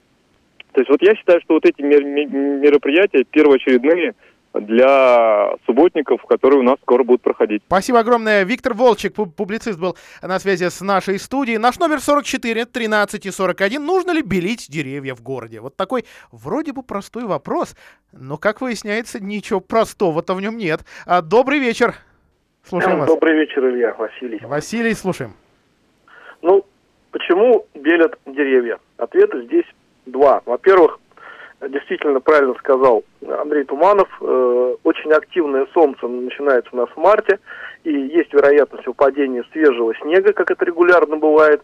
[0.73, 4.14] То есть вот я считаю, что вот эти мер- ме- мероприятия первоочередные
[4.55, 7.63] для субботников, которые у нас скоро будут проходить.
[7.67, 8.45] Спасибо огромное.
[8.45, 11.59] Виктор Волчек, пу- публицист, был на связи с нашей студией.
[11.59, 13.85] Наш номер 44 13 и 41.
[13.85, 15.61] Нужно ли белить деревья в городе?
[15.61, 17.77] Вот такой вроде бы простой вопрос,
[18.13, 20.81] но, как выясняется, ничего простого-то в нем нет.
[21.07, 21.95] А, добрый вечер.
[22.65, 23.09] Слушаем вас.
[23.09, 24.41] Добрый вечер, Илья, Василий.
[24.43, 25.35] Василий, слушаем.
[26.43, 26.65] Ну,
[27.11, 28.79] почему белят деревья?
[28.97, 29.65] Ответы здесь
[30.07, 30.43] два.
[30.45, 31.01] Во-первых,
[31.66, 37.38] действительно правильно сказал Андрей Туманов, э, очень активное солнце начинается у нас в марте,
[37.85, 41.62] и есть вероятность выпадения свежего снега, как это регулярно бывает,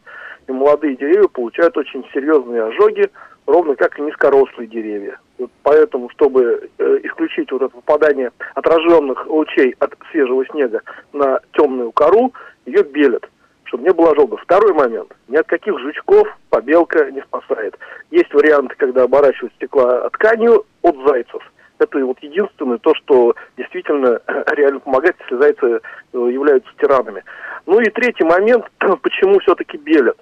[0.48, 3.08] и молодые деревья получают очень серьезные ожоги,
[3.46, 5.18] ровно как и низкорослые деревья.
[5.38, 11.92] Вот поэтому, чтобы э, исключить вот это попадание отраженных лучей от свежего снега на темную
[11.92, 12.32] кору,
[12.66, 13.28] ее белят
[13.74, 14.40] чтобы не было ожогов.
[14.42, 15.12] Второй момент.
[15.26, 17.76] Ни от каких жучков побелка не спасает.
[18.12, 21.42] Есть варианты, когда оборачивают стекла тканью от зайцев.
[21.80, 24.20] Это вот единственное то, что действительно
[24.54, 25.80] реально помогает, если зайцы э,
[26.12, 27.24] являются тиранами.
[27.66, 28.64] Ну и третий момент,
[29.02, 30.18] почему все-таки белят.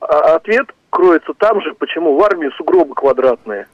[0.00, 3.66] А ответ кроется там же, почему в армии сугробы квадратные.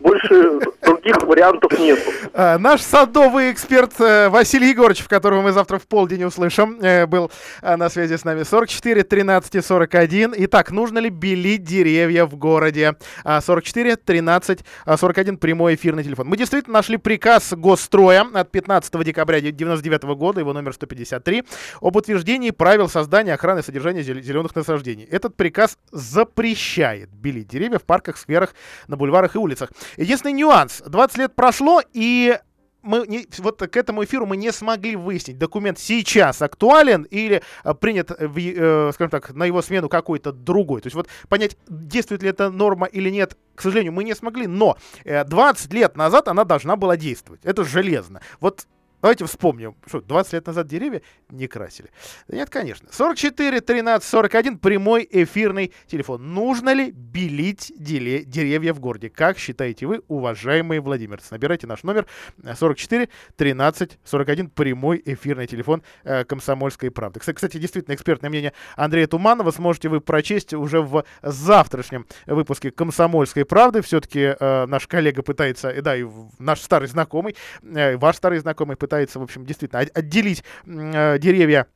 [0.00, 2.02] Больше других вариантов нету.
[2.34, 7.30] А, Наш садовый эксперт э, Василий Егорович, которого мы завтра в полдень услышим, э, был
[7.62, 10.34] э, на связи с нами 44 13 и 41.
[10.38, 12.96] Итак, нужно ли белить деревья в городе?
[13.24, 16.28] А, 44 13 а, 41 прямой эфирный телефон.
[16.28, 21.44] Мы действительно нашли приказ Госстроя от 15 декабря 1999 года, его номер 153,
[21.80, 25.04] об утверждении правил создания, охраны и содержания зел- зеленых насаждений.
[25.04, 28.54] Этот приказ запрещает белить деревья в парках, скверах,
[28.88, 29.70] на бульварах и улицах.
[29.96, 30.82] Единственный нюанс.
[30.86, 32.38] 20 лет прошло, и
[32.84, 37.74] мы не, вот к этому эфиру мы не смогли выяснить, документ сейчас актуален или а,
[37.74, 40.82] принят, в э, скажем так, на его смену какой-то другой.
[40.82, 44.46] То есть вот понять, действует ли эта норма или нет, к сожалению, мы не смогли,
[44.46, 47.40] но э, 20 лет назад она должна была действовать.
[47.42, 48.20] Это железно.
[48.40, 48.66] Вот
[49.04, 51.90] Давайте вспомним, что 20 лет назад деревья не красили.
[52.26, 52.88] Нет, конечно.
[52.90, 56.32] 44 13 41 прямой эфирный телефон.
[56.32, 59.10] Нужно ли белить деревья в городе?
[59.10, 61.26] Как считаете вы, уважаемые владимирцы?
[61.32, 62.06] Набирайте наш номер
[62.42, 67.20] э, 44 13 41 прямой эфирный телефон э, Комсомольской правды.
[67.20, 73.82] Кстати, действительно, экспертное мнение Андрея Туманова сможете вы прочесть уже в завтрашнем выпуске Комсомольской правды.
[73.82, 76.06] Все-таки э, наш коллега пытается, э, да, и
[76.38, 81.66] наш старый знакомый, э, ваш старый знакомый пытается, в общем, действительно от- отделить э, деревья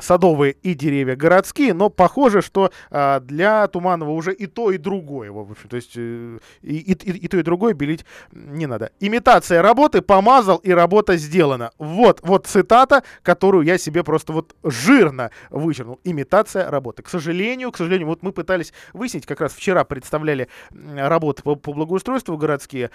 [0.00, 5.30] садовые и деревья городские, но похоже, что а, для Туманова уже и то, и другое,
[5.30, 8.90] в общем, то есть э, и, и, и то, и другое белить не надо.
[9.00, 11.70] Имитация работы, помазал, и работа сделана.
[11.78, 16.00] Вот, вот цитата, которую я себе просто вот жирно вычеркнул.
[16.04, 17.02] Имитация работы.
[17.02, 21.72] К сожалению, к сожалению, вот мы пытались выяснить, как раз вчера представляли работы по, по
[21.72, 22.90] благоустройству городские,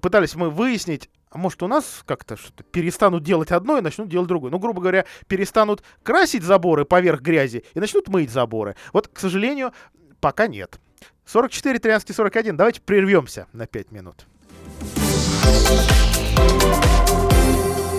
[0.00, 4.28] пытались мы выяснить, а может у нас как-то что-то перестанут делать одно и начнут делать
[4.28, 4.50] другое.
[4.50, 8.76] Ну, грубо говоря, перестанут красить заборы поверх грязи и начнут мыть заборы.
[8.92, 9.72] Вот, к сожалению,
[10.20, 10.80] пока нет.
[11.26, 12.56] 44, 13, 41.
[12.56, 14.26] Давайте прервемся на 5 минут.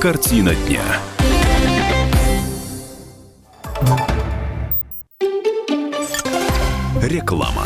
[0.01, 0.81] Картина дня.
[7.01, 7.65] Реклама.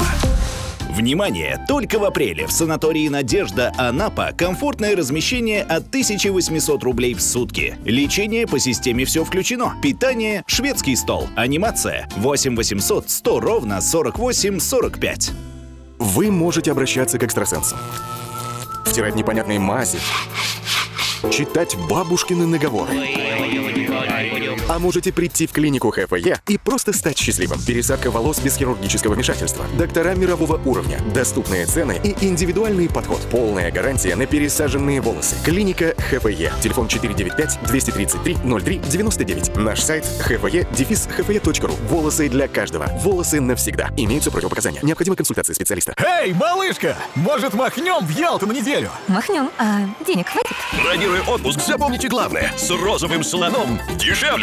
[0.93, 1.57] Внимание!
[1.67, 7.75] Только в апреле в санатории «Надежда» Анапа комфортное размещение от 1800 рублей в сутки.
[7.83, 9.73] Лечение по системе «Все включено».
[9.81, 11.27] Питание, шведский стол.
[11.35, 15.31] Анимация 8 800 100 ровно 48 45.
[15.97, 17.79] Вы можете обращаться к экстрасенсам.
[18.85, 19.97] Втирать непонятные мази.
[21.31, 22.91] Читать бабушкины наговоры
[24.69, 27.59] а можете прийти в клинику ХФЕ и просто стать счастливым.
[27.65, 29.65] Пересадка волос без хирургического вмешательства.
[29.77, 30.99] Доктора мирового уровня.
[31.13, 33.19] Доступные цены и индивидуальный подход.
[33.31, 35.35] Полная гарантия на пересаженные волосы.
[35.43, 36.51] Клиника ХФЕ.
[36.61, 39.59] Телефон 495-233-03-99.
[39.59, 41.73] Наш сайт хфе.ру.
[41.89, 42.87] Волосы для каждого.
[43.01, 43.89] Волосы навсегда.
[43.97, 44.79] Имеются противопоказания.
[44.83, 45.93] Необходима консультация специалиста.
[45.97, 46.97] Эй, малышка!
[47.15, 48.89] Может, махнем в Ялту на неделю?
[49.07, 49.49] Махнем.
[49.57, 50.51] А денег хватит?
[50.83, 52.51] Бронируя отпуск, запомните главное.
[52.57, 53.79] С розовым слоном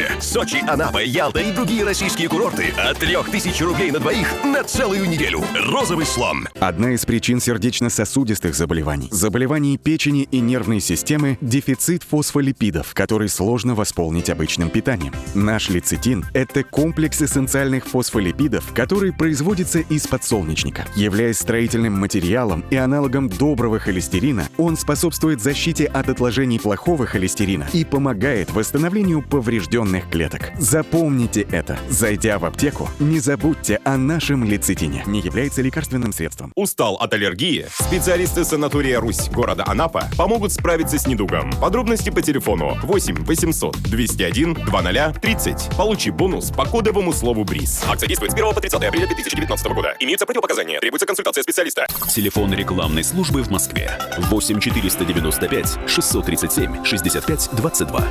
[0.00, 0.20] дешевле.
[0.20, 5.42] Сочи, Анапа, Ялта и другие российские курорты от 3000 рублей на двоих на целую неделю.
[5.54, 6.48] Розовый слон.
[6.58, 14.30] Одна из причин сердечно-сосудистых заболеваний, заболеваний печени и нервной системы– дефицит фосфолипидов, который сложно восполнить
[14.30, 15.12] обычным питанием.
[15.34, 20.86] Наш лецитин– это комплекс эссенциальных фосфолипидов, который производится из подсолнечника.
[20.94, 27.84] Являясь строительным материалом и аналогом доброго холестерина, он способствует защите от отложений плохого холестерина и
[27.84, 30.50] помогает восстановлению поврежденных клеток.
[30.58, 31.78] Запомните это.
[31.88, 35.02] Зайдя в аптеку, не забудьте о нашем лецитине.
[35.06, 36.52] Не является лекарственным средством.
[36.54, 37.66] Устал от аллергии?
[37.70, 41.52] Специалисты санатория «Русь» города Анапа помогут справиться с недугом.
[41.60, 45.76] Подробности по телефону 8 800 201 2030.
[45.76, 47.84] Получи бонус по кодовому слову БРИЗ.
[47.88, 49.96] Акция действует с 1 по 30 апреля 2019 года.
[49.98, 50.78] Имеются противопоказания.
[50.80, 51.86] Требуется консультация специалиста.
[52.14, 53.90] Телефон рекламной службы в Москве.
[54.18, 58.08] 8 495 637 65 22.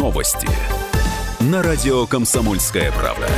[0.00, 0.48] Новости.
[1.40, 3.28] На радио «Комсомольская правда».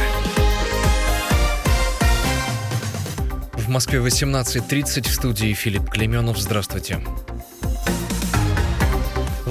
[3.55, 6.39] В Москве 18.30 в студии Филипп Клеменов.
[6.39, 7.01] Здравствуйте.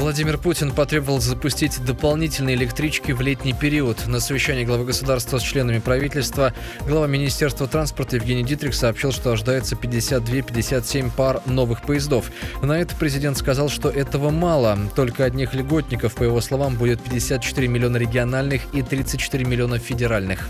[0.02, 4.08] Владимир Путин потребовал запустить дополнительные электрички в летний период.
[4.08, 6.56] На совещании главы государства с членами правительства
[6.88, 12.32] глава Министерства транспорта Евгений Дитрих сообщил, что ожидается 52-57 пар новых поездов.
[12.64, 14.76] На это президент сказал, что этого мало.
[14.96, 20.50] Только одних льготников, по его словам, будет 54 миллиона региональных и 34 миллиона федеральных.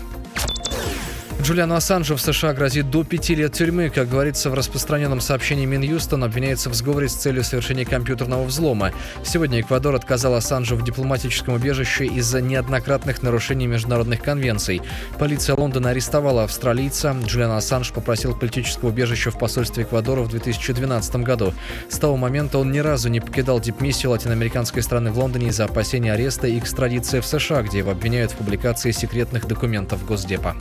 [1.42, 3.90] Джулиану Ассанжу в США грозит до пяти лет тюрьмы.
[3.90, 8.92] Как говорится в распространенном сообщении Минюста, он обвиняется в сговоре с целью совершения компьютерного взлома.
[9.24, 14.82] Сегодня Эквадор отказал Ассанжу в дипломатическом убежище из-за неоднократных нарушений международных конвенций.
[15.18, 17.16] Полиция Лондона арестовала австралийца.
[17.24, 21.54] Джулиан Ассанж попросил политического убежища в посольстве Эквадора в 2012 году.
[21.88, 26.12] С того момента он ни разу не покидал дипмиссию латиноамериканской страны в Лондоне из-за опасения
[26.12, 30.54] ареста и экстрадиции в США, где его обвиняют в публикации секретных документов Госдепа.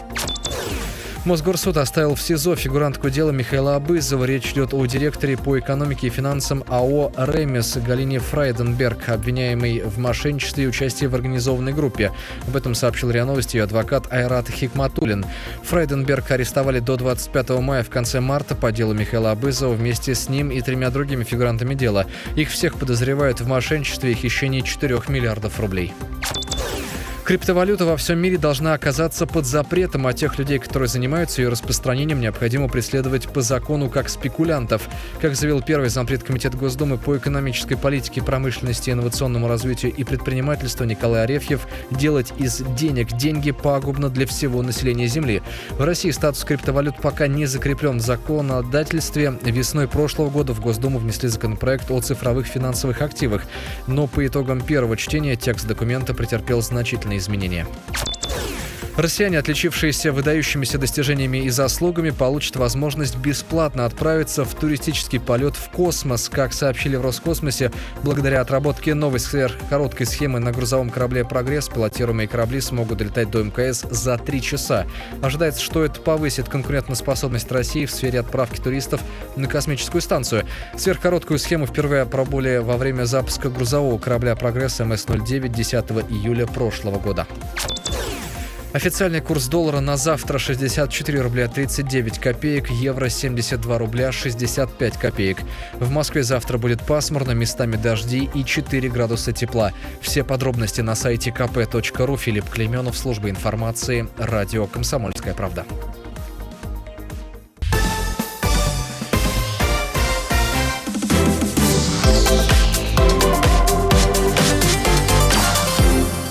[1.23, 4.23] Мосгорсуд оставил в СИЗО фигурантку дела Михаила Абызова.
[4.23, 10.63] Речь идет о директоре по экономике и финансам АО «Ремес» Галине Фрайденберг, обвиняемой в мошенничестве
[10.63, 12.11] и участии в организованной группе.
[12.47, 15.23] Об этом сообщил РИА Новости ее адвокат Айрат Хикматулин.
[15.63, 20.49] Фрайденберг арестовали до 25 мая в конце марта по делу Михаила Абызова вместе с ним
[20.49, 22.07] и тремя другими фигурантами дела.
[22.35, 25.93] Их всех подозревают в мошенничестве и хищении 4 миллиардов рублей.
[27.23, 32.19] Криптовалюта во всем мире должна оказаться под запретом, а тех людей, которые занимаются ее распространением,
[32.19, 34.89] необходимо преследовать по закону как спекулянтов.
[35.21, 41.23] Как заявил первый зампред Комитета Госдумы по экономической политике, промышленности, инновационному развитию и предпринимательству Николай
[41.23, 45.43] Арефьев, делать из денег деньги пагубно для всего населения Земли.
[45.69, 49.39] В России статус криптовалют пока не закреплен в законодательстве.
[49.43, 53.43] Весной прошлого года в Госдуму внесли законопроект о цифровых финансовых активах.
[53.87, 57.65] Но по итогам первого чтения текст документа претерпел значительные изменения.
[58.97, 66.27] Россияне, отличившиеся выдающимися достижениями и заслугами, получат возможность бесплатно отправиться в туристический полет в космос.
[66.27, 67.71] Как сообщили в Роскосмосе,
[68.03, 73.85] благодаря отработке новой сверхкороткой схемы на грузовом корабле «Прогресс» пилотируемые корабли смогут долетать до МКС
[73.89, 74.85] за три часа.
[75.21, 79.01] Ожидается, что это повысит конкурентоспособность России в сфере отправки туристов
[79.37, 80.45] на космическую станцию.
[80.77, 85.73] Сверхкороткую схему впервые опробовали во время запуска грузового корабля «Прогресс» МС-09 10
[86.09, 87.25] июля прошлого года.
[88.73, 95.39] Официальный курс доллара на завтра 64 рубля 39 копеек, евро 72 рубля 65 копеек.
[95.73, 99.73] В Москве завтра будет пасмурно, местами дожди и 4 градуса тепла.
[99.99, 102.17] Все подробности на сайте kp.ru.
[102.17, 105.65] Филипп Клеменов, служба информации, радио «Комсомольская правда».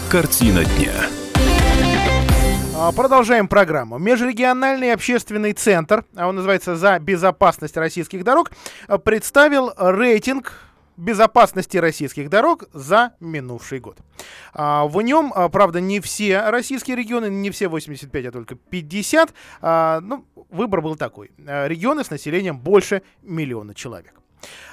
[0.09, 1.10] Картина дня.
[2.91, 3.99] А, продолжаем программу.
[3.99, 8.51] Межрегиональный общественный центр, а он называется «За безопасность российских дорог»,
[8.89, 10.55] а, представил рейтинг
[10.97, 13.99] безопасности российских дорог за минувший год.
[14.53, 19.33] В нем, правда, не все российские регионы, не все 85, а только 50.
[19.63, 21.31] Ну, выбор был такой.
[21.39, 24.20] Регионы с населением больше миллиона человек.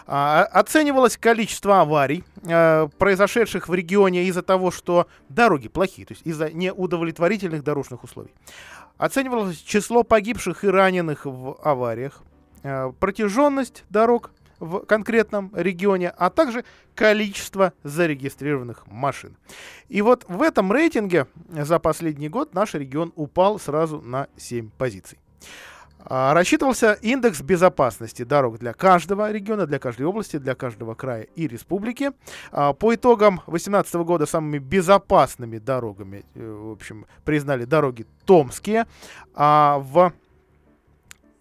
[0.06, 6.26] А, оценивалось количество аварий, а, произошедших в регионе из-за того, что дороги плохие, то есть
[6.26, 8.34] из-за неудовлетворительных дорожных условий.
[8.98, 12.22] Оценивалось число погибших и раненых в авариях,
[12.64, 19.38] а, протяженность дорог в конкретном регионе, а также количество зарегистрированных машин.
[19.88, 25.20] И вот в этом рейтинге за последний год наш регион упал сразу на 7 позиций.
[26.10, 31.48] А, рассчитывался индекс безопасности дорог для каждого региона, для каждой области, для каждого края и
[31.48, 32.12] республики.
[32.52, 38.88] А, по итогам 2018 года самыми безопасными дорогами, э, в общем, признали дороги томские.
[39.36, 40.14] А в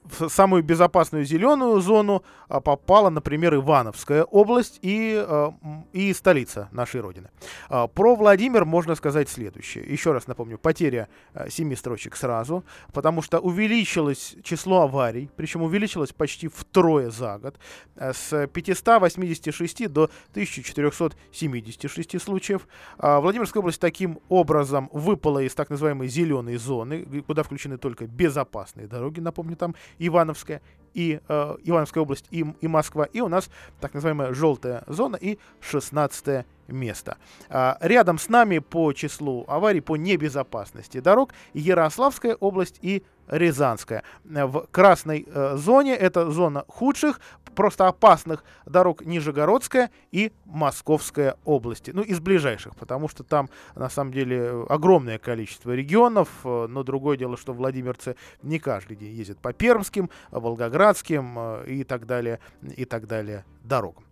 [0.08, 5.54] в самую безопасную зеленую зону а, попала, например, Ивановская область и, а,
[5.92, 7.28] и столица нашей Родины.
[7.68, 9.84] А, про Владимир можно сказать следующее.
[9.84, 11.08] Еще раз напомню, потеря
[11.48, 17.56] семи строчек сразу, потому что увеличилось число аварий, причем увеличилось почти втрое за год,
[17.96, 22.66] с 586 до 1476 случаев.
[22.98, 29.20] Владимирская область таким образом выпала из так называемой зеленой зоны, куда включены только безопасные дороги,
[29.20, 30.60] напомню, там Ивановская
[30.94, 33.04] и э, Ивановская область и, и Москва.
[33.04, 37.18] И у нас так называемая желтая зона и 16 место.
[37.48, 44.02] А, рядом с нами по числу аварий, по небезопасности дорог Ярославская область и Рязанская.
[44.24, 47.20] В красной э, зоне это зона худших,
[47.56, 51.90] просто опасных дорог Нижегородская и Московская области.
[51.90, 57.16] Ну, из ближайших, потому что там, на самом деле, огромное количество регионов, э, но другое
[57.16, 62.38] дело, что владимирцы не каждый день ездят по Пермским, Волгоградским э, и так далее,
[62.76, 64.04] и так далее дорогам.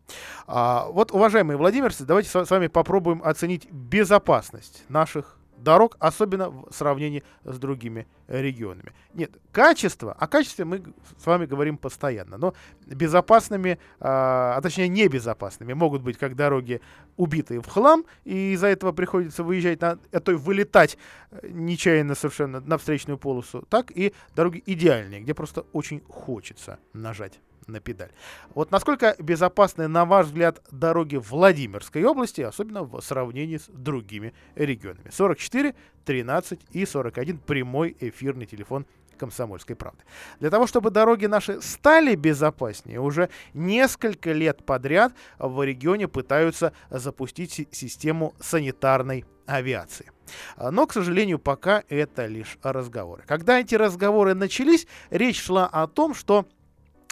[0.46, 7.22] А, вот, уважаемые владимирцы, давайте с вами попробуем оценить безопасность наших дорог, особенно в сравнении
[7.44, 8.92] с другими регионами.
[9.14, 10.82] Нет, качество, о качестве мы
[11.18, 12.54] с вами говорим постоянно, но
[12.86, 16.80] безопасными, а, а точнее небезопасными могут быть как дороги
[17.16, 20.98] убитые в хлам, и из-за этого приходится выезжать, на, а то и вылетать
[21.30, 27.40] э, нечаянно совершенно на встречную полосу, так и дороги идеальные, где просто очень хочется нажать
[27.68, 28.10] на педаль.
[28.54, 35.10] Вот насколько безопасны, на ваш взгляд, дороги Владимирской области, особенно в сравнении с другими регионами?
[35.10, 35.74] 44,
[36.04, 40.02] 13 и 41 прямой эфирный телефон комсомольской правды.
[40.40, 47.68] Для того, чтобы дороги наши стали безопаснее, уже несколько лет подряд в регионе пытаются запустить
[47.70, 50.10] систему санитарной авиации.
[50.58, 53.24] Но, к сожалению, пока это лишь разговоры.
[53.26, 56.46] Когда эти разговоры начались, речь шла о том, что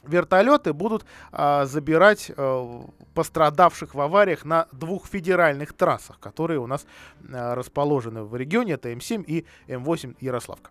[0.04, 2.84] вертолеты будут а, забирать а,
[3.14, 6.86] пострадавших в авариях на двух федеральных трассах, которые у нас
[7.32, 10.70] а, расположены в регионе, это М7 и М8 Ярославка.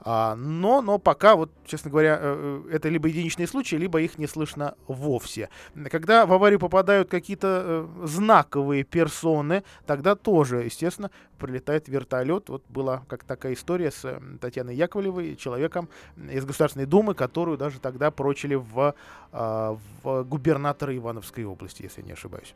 [0.00, 4.26] А, но, но пока, вот, честно говоря, э, это либо единичные случаи, либо их не
[4.26, 5.50] слышно вовсе.
[5.90, 11.10] Когда в аварию попадают какие-то знаковые персоны, тогда тоже, естественно,
[11.40, 12.48] прилетает вертолет.
[12.48, 15.88] Вот была как такая история с Татьяной Яковлевой, человеком
[16.30, 18.94] из Государственной Думы, которую даже тогда прочили в,
[19.32, 22.54] а, в губернатора Ивановской области, если не ошибаюсь.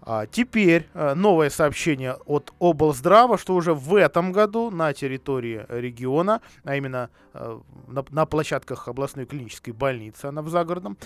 [0.00, 6.40] А теперь а, новое сообщение от облздрава, что уже в этом году на территории региона,
[6.64, 10.96] а именно а, на, на площадках областной клинической больницы, она в загородном,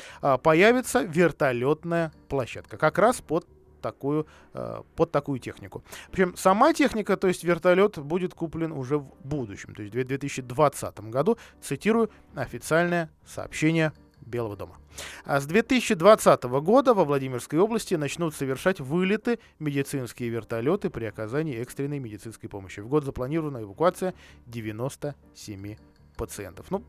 [0.42, 3.46] появится вертолетная площадка, как раз под
[3.86, 5.84] такую, э, под такую технику.
[6.10, 11.10] Причем сама техника, то есть вертолет, будет куплен уже в будущем, то есть в 2020
[11.10, 14.76] году, цитирую официальное сообщение Белого дома.
[15.24, 22.00] А с 2020 года во Владимирской области начнут совершать вылеты медицинские вертолеты при оказании экстренной
[22.00, 22.80] медицинской помощи.
[22.80, 24.14] В год запланирована эвакуация
[24.46, 25.76] 97
[26.16, 26.66] пациентов.
[26.70, 26.82] Ну,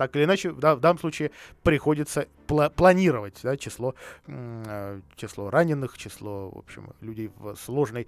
[0.00, 1.30] так или иначе, да, в данном случае
[1.62, 3.94] приходится пла- планировать да, число,
[4.26, 8.06] э, число раненых, число, в общем, людей в сложной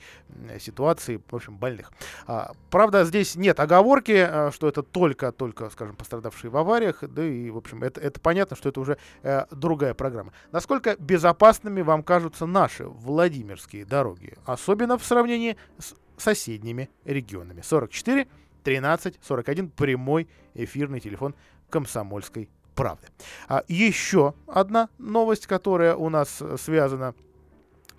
[0.58, 1.92] ситуации, в общем, больных.
[2.26, 7.50] А, правда, здесь нет оговорки, э, что это только-только, скажем, пострадавшие в авариях, да и,
[7.50, 10.32] в общем, это, это понятно, что это уже э, другая программа.
[10.50, 17.60] Насколько безопасными вам кажутся наши Владимирские дороги, особенно в сравнении с соседними регионами?
[17.60, 18.28] 44
[18.62, 21.34] 13 41 прямой эфирный телефон
[21.72, 23.08] комсомольской правды.
[23.48, 27.14] А еще одна новость, которая у нас э, связана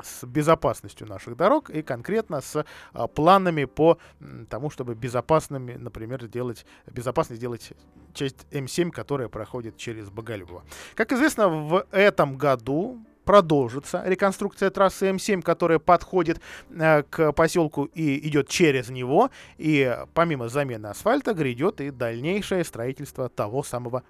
[0.01, 3.99] с безопасностью наших дорог и конкретно с а, планами по
[4.49, 7.73] тому, чтобы безопасными, например, сделать безопасно сделать
[8.13, 10.63] часть М7, которая проходит через Боголюбово.
[10.95, 18.27] Как известно, в этом году продолжится реконструкция трассы М7, которая подходит э, к поселку и
[18.27, 19.29] идет через него.
[19.57, 24.03] И помимо замены асфальта грядет и дальнейшее строительство того самого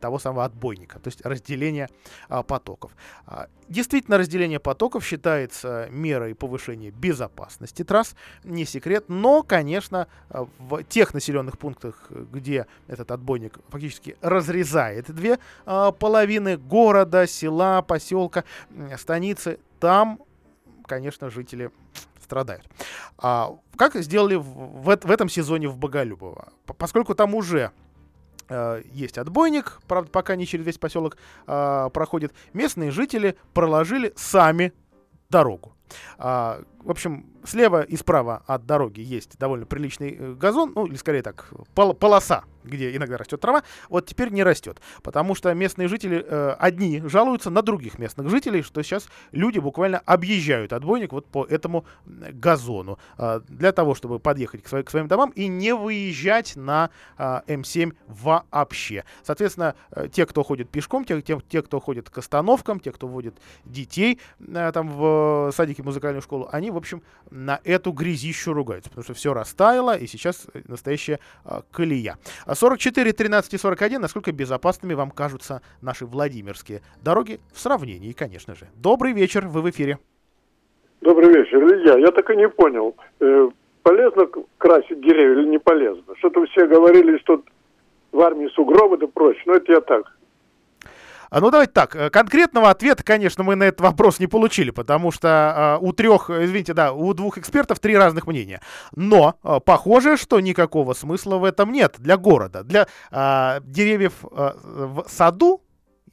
[0.00, 1.88] того самого отбойника, то есть разделение
[2.28, 2.92] а, потоков.
[3.26, 8.14] А, действительно, разделение потоков считается мерой повышения безопасности трасс,
[8.44, 15.38] не секрет, но, конечно, а, в тех населенных пунктах, где этот отбойник фактически разрезает две
[15.64, 18.44] а, половины города, села, поселка,
[18.96, 20.20] станицы, там,
[20.86, 21.70] конечно, жители
[22.26, 22.64] страдают.
[23.18, 26.52] А, как сделали в, в, в этом сезоне в Боголюбово?
[26.78, 27.70] Поскольку там уже
[28.92, 31.16] есть отбойник, правда, пока не через весь поселок
[31.46, 32.32] э, проходит.
[32.52, 34.72] Местные жители проложили сами
[35.30, 35.74] дорогу.
[36.18, 40.94] А, в общем, слева и справа от дороги есть довольно приличный э, газон, ну, или
[40.94, 45.88] скорее так, пол полоса, где иногда растет трава, вот теперь не растет, потому что местные
[45.88, 51.26] жители э, одни жалуются на других местных жителей, что сейчас люди буквально объезжают отбойник вот
[51.26, 55.74] по этому газону э, для того, чтобы подъехать к, свои, к своим домам и не
[55.74, 59.04] выезжать на э, М7 вообще.
[59.24, 63.08] Соответственно, э, те, кто ходит пешком, те, те, те, кто ходит к остановкам, те, кто
[63.08, 63.34] водит
[63.64, 69.04] детей э, там в садике музыкальную школу, они, в общем, на эту грязищу ругаются, потому
[69.04, 72.18] что все растаяло, и сейчас настоящая э, колея.
[72.52, 78.68] 44, 13 и 41, насколько безопасными вам кажутся наши Владимирские дороги в сравнении, конечно же.
[78.76, 79.98] Добрый вечер, вы в эфире.
[81.00, 81.98] Добрый вечер, Илья.
[81.98, 83.48] Я так и не понял, э,
[83.82, 86.14] полезно красить деревья или не полезно?
[86.18, 87.42] Что-то все говорили, что
[88.12, 90.15] в армии сугробы да прочее, но это я так, а,
[91.30, 91.94] ну, давайте так.
[91.96, 96.30] Э, конкретного ответа, конечно, мы на этот вопрос не получили, потому что э, у трех,
[96.30, 98.60] извините, да, у двух экспертов три разных мнения.
[98.94, 102.62] Но э, похоже, что никакого смысла в этом нет для города.
[102.62, 105.62] Для э, деревьев э, в саду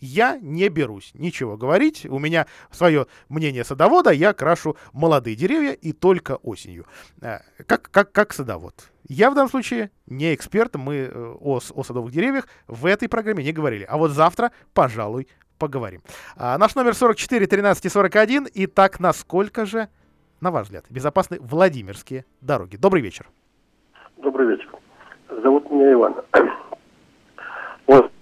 [0.03, 2.05] я не берусь ничего говорить.
[2.09, 4.11] У меня свое мнение садовода.
[4.11, 6.85] Я крашу молодые деревья и только осенью.
[7.21, 8.91] Э, как, как, как садовод.
[9.07, 13.45] Я в данном случае не эксперт, мы э, о, о садовых деревьях в этой программе
[13.45, 13.85] не говорили.
[13.89, 16.01] А вот завтра, пожалуй, поговорим.
[16.35, 18.47] А, наш номер 44 13 41.
[18.55, 19.87] Итак, насколько же,
[20.41, 22.75] на ваш взгляд, безопасны Владимирские дороги?
[22.75, 23.29] Добрый вечер.
[24.17, 24.69] Добрый вечер.
[25.29, 26.15] Зовут меня Иван.
[27.85, 28.13] Вот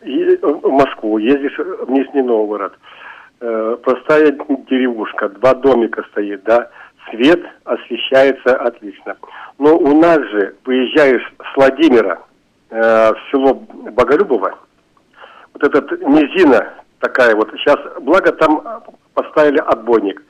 [0.00, 2.74] в Москву ездишь в Нижний Новгород.
[3.40, 4.32] Э, простая
[4.68, 6.70] деревушка, два домика стоит, да,
[7.10, 9.16] свет освещается отлично.
[9.58, 12.20] Но у нас же выезжаешь с Владимира
[12.70, 13.54] э, в село
[13.92, 14.58] Боголюбово,
[15.54, 18.82] вот этот низина такая вот, сейчас, благо там
[19.14, 20.22] поставили отбойник.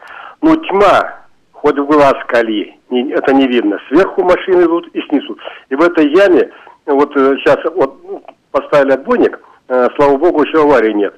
[0.43, 3.79] Ну, тьма, хоть в глаз кали, не, это не видно.
[3.89, 5.39] Сверху машины идут и снизу.
[5.71, 6.51] И в этой яме,
[6.87, 7.97] вот сейчас э, вот
[8.51, 11.15] поставили отбойник, э, слава богу, еще аварии нет.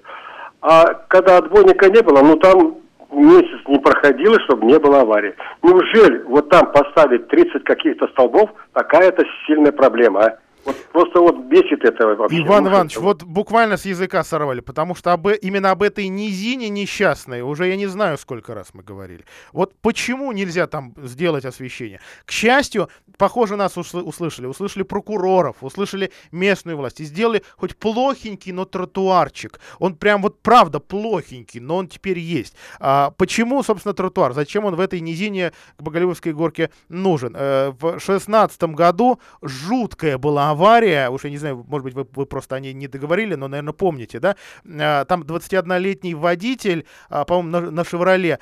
[0.62, 2.76] А когда отбойника не было, ну там
[3.12, 5.34] месяц не проходило, чтобы не было аварии.
[5.62, 10.38] Неужели вот там поставить 30 каких-то столбов, такая это сильная проблема, а?
[10.64, 12.40] Вот просто вот бесит это вообще.
[12.40, 17.42] Иван Иванович, вот буквально с языка сорвали, потому что об, именно об этой низине несчастной
[17.42, 19.24] уже я не знаю, сколько раз мы говорили.
[19.52, 22.00] Вот почему нельзя там сделать освещение?
[22.24, 24.46] К счастью, похоже, нас услышали.
[24.46, 29.60] Услышали прокуроров, услышали местную власть и сделали хоть плохенький, но тротуарчик.
[29.78, 32.54] Он прям вот правда плохенький, но он теперь есть.
[32.78, 34.32] А почему, собственно, тротуар?
[34.32, 37.34] Зачем он в этой низине к Боголюбовской горке нужен?
[37.36, 42.26] Э, в шестнадцатом году жуткая была авария уж я не знаю, может быть, вы, вы
[42.26, 44.36] просто о ней не договорили, но, наверное, помните, да?
[44.64, 48.38] А, там 21-летний водитель, а, по-моему, на, «Шевроле»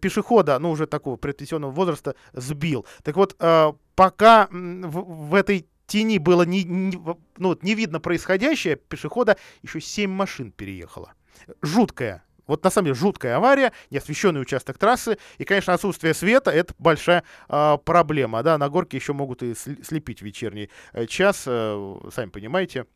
[0.00, 2.86] пешехода, ну, уже такого предпенсионного возраста, сбил.
[3.02, 6.98] Так вот, а, пока в, в этой тени было не, не,
[7.36, 11.14] ну, не видно происходящее, пешехода еще 7 машин переехало.
[11.62, 16.74] Жуткая вот на самом деле жуткая авария, неосвещенный участок трассы, и, конечно, отсутствие света— это
[16.78, 22.30] большая э, проблема, да, на горке еще могут и слепить вечерний э, час, э, сами
[22.30, 22.86] понимаете.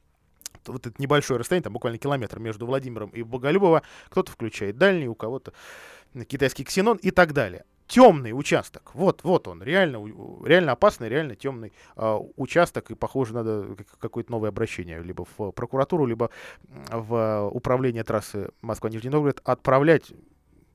[0.67, 5.15] Вот это небольшое расстояние, там буквально километр между Владимиром и Боголюбово, кто-то включает дальний, у
[5.15, 5.53] кого-то
[6.27, 8.91] китайский ксенон и так далее темный участок.
[8.95, 10.05] Вот, вот он, реально,
[10.45, 16.07] реально опасный, реально темный э, участок, и, похоже, надо какое-то новое обращение либо в прокуратуру,
[16.07, 16.31] либо
[16.91, 20.13] в управление трассы Москва-Нижний Новгород отправлять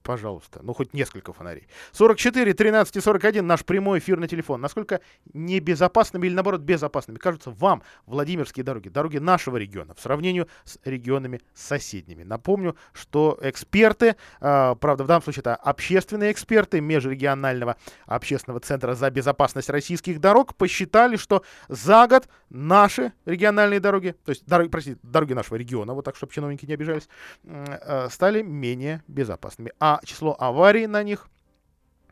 [0.09, 1.67] пожалуйста, ну хоть несколько фонарей.
[1.91, 4.59] 44 13 и 41 наш прямой эфир на телефон.
[4.59, 5.01] Насколько
[5.35, 11.41] небезопасными или наоборот безопасными кажутся вам Владимирские дороги, дороги нашего региона в сравнении с регионами
[11.53, 12.23] соседними.
[12.23, 19.11] Напомню, что эксперты, э, правда в данном случае это общественные эксперты Межрегионального общественного центра за
[19.11, 25.33] безопасность российских дорог посчитали, что за год наши региональные дороги, то есть дороги, простите, дороги
[25.33, 27.07] нашего региона, вот так, чтобы чиновники не обижались,
[27.43, 29.71] э, стали менее безопасными.
[29.79, 31.27] А число аварий на них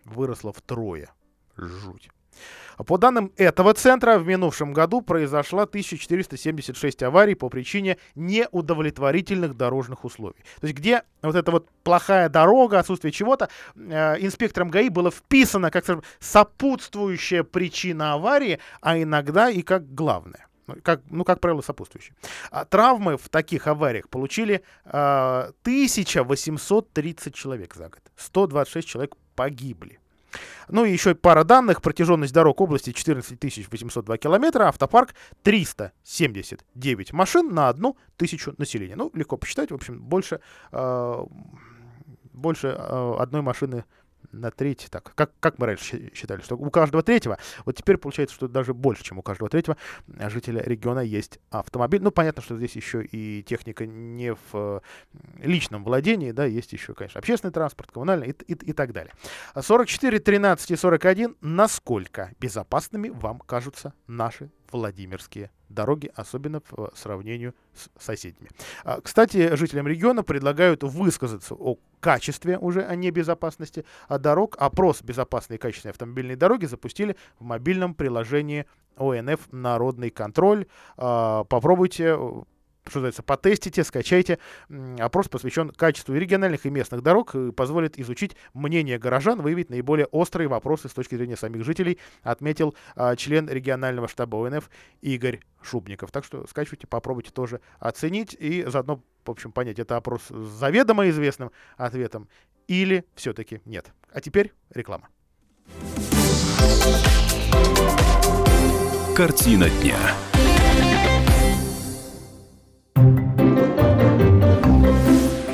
[0.06, 1.10] выросло втрое.
[1.56, 2.10] Жуть.
[2.86, 10.44] По данным этого центра, в минувшем году произошло 1476 аварий по причине неудовлетворительных дорожных условий.
[10.62, 15.72] То есть где вот эта вот плохая дорога, отсутствие чего-то, э, инспектором ГАИ было вписано
[15.72, 20.47] как скажем, сопутствующая причина аварии, а иногда и как главная.
[20.68, 22.16] Ну, как, ну, как правило, сопутствующие.
[22.52, 28.02] А травмы в таких авариях получили а, 1830 человек за год.
[28.18, 30.00] 126 человек погибли.
[30.68, 31.82] Ну и еще пара данных.
[31.82, 33.40] Протяженность дорог области 14
[33.72, 38.96] 802 километра, автопарк 379 машин на одну тысячу населения.
[38.96, 40.42] Ну, легко посчитать, в общем, больше,
[40.72, 41.26] э,
[42.34, 43.86] больше э, одной машины
[44.32, 48.36] на треть, так, как, как мы раньше считали, что у каждого третьего, вот теперь получается,
[48.36, 52.02] что даже больше, чем у каждого третьего жителя региона есть автомобиль.
[52.02, 54.80] Ну, понятно, что здесь еще и техника не в э,
[55.40, 59.14] личном владении, да, есть еще, конечно, общественный транспорт, коммунальный и, и, и так далее.
[59.60, 67.90] 44, 13 и 41, насколько безопасными вам кажутся наши Владимирские дороги, особенно в сравнении с
[68.04, 68.50] соседними.
[68.84, 74.56] А, кстати, жителям региона предлагают высказаться о качестве уже, о небезопасности дорог.
[74.60, 78.66] Опрос безопасной и качественной автомобильной дороги запустили в мобильном приложении
[78.98, 80.68] ОНФ «Народный контроль».
[80.98, 82.18] А, попробуйте
[82.90, 84.40] что называется, потестите, скачайте.
[85.00, 90.48] Опрос посвящен качеству региональных и местных дорог и позволит изучить мнение горожан, выявить наиболее острые
[90.48, 94.70] вопросы с точки зрения самих жителей, отметил а, член регионального штаба ОНФ
[95.02, 96.12] Игорь Шубников.
[96.12, 101.10] Так что скачивайте, попробуйте тоже оценить и заодно, в общем, понять, это опрос с заведомо
[101.10, 102.28] известным ответом
[102.68, 103.92] или все-таки нет.
[104.12, 105.10] А теперь реклама.
[109.16, 109.98] Картина дня.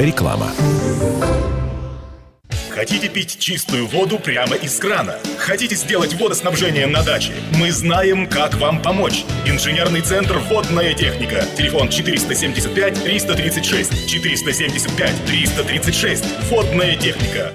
[0.03, 0.51] Реклама.
[2.69, 5.17] Хотите пить чистую воду прямо из крана?
[5.37, 7.31] Хотите сделать водоснабжение на даче?
[7.57, 9.23] Мы знаем, как вам помочь.
[9.45, 11.45] Инженерный центр «Водная техника».
[11.55, 14.07] Телефон 475-336.
[14.07, 16.25] 475-336.
[16.49, 17.53] «Водная техника».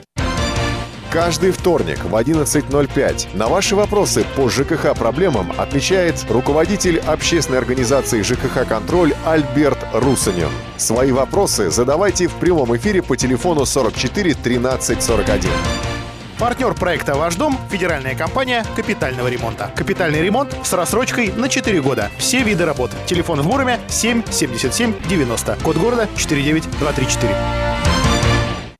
[1.10, 8.68] Каждый вторник в 11.05 на ваши вопросы по ЖКХ проблемам отвечает руководитель общественной организации ЖКХ
[8.68, 10.50] «Контроль» Альберт Русанин.
[10.76, 15.50] Свои вопросы задавайте в прямом эфире по телефону 44 13 41.
[16.38, 19.72] Партнер проекта «Ваш дом»– федеральная компания капитального ремонта.
[19.74, 22.10] Капитальный ремонт с рассрочкой на 4 года.
[22.18, 22.90] Все виды работ.
[23.06, 25.56] Телефон в Муроме 7 77 90.
[25.64, 27.97] Код города 49234.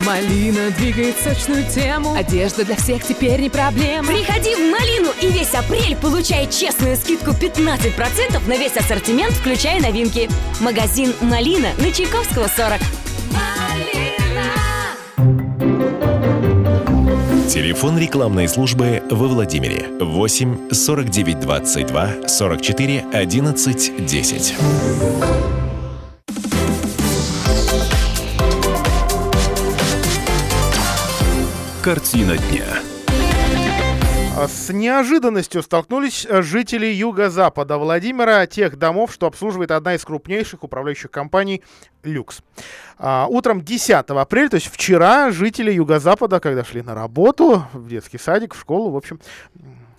[0.00, 2.14] Малина двигает сочную тему.
[2.14, 4.08] Одежда для всех теперь не проблема.
[4.08, 10.28] Приходи в Малину и весь апрель получай честную скидку 15% на весь ассортимент, включая новинки.
[10.60, 12.80] Магазин Малина на Чайковского 40.
[17.48, 25.49] Телефон рекламной службы во Владимире 8 49 22 44 11 10.
[31.82, 32.66] Картина дня.
[34.36, 40.62] А С неожиданностью столкнулись э, жители юго-запада Владимира, тех домов, что обслуживает одна из крупнейших
[40.62, 41.62] управляющих компаний
[42.02, 42.42] «Люкс».
[42.98, 48.18] А, Утром 10 апреля, то есть вчера, жители юго-запада, когда шли на работу, в детский
[48.18, 49.18] садик, в школу, в общем,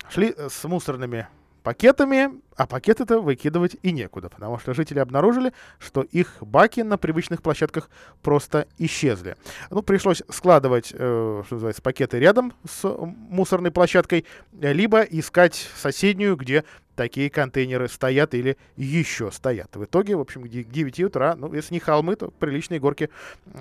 [0.08, 1.26] шли э, с мусорными
[1.64, 7.42] пакетами, а пакеты-то выкидывать и некуда, потому что жители обнаружили, что их баки на привычных
[7.42, 7.90] площадках
[8.22, 9.36] просто исчезли.
[9.70, 16.64] Ну, пришлось складывать, э, что называется, пакеты рядом с мусорной площадкой, либо искать соседнюю, где
[16.96, 19.74] такие контейнеры стоят или еще стоят.
[19.74, 23.10] В итоге, в общем, к 9 утра, ну, если не холмы, то приличные горки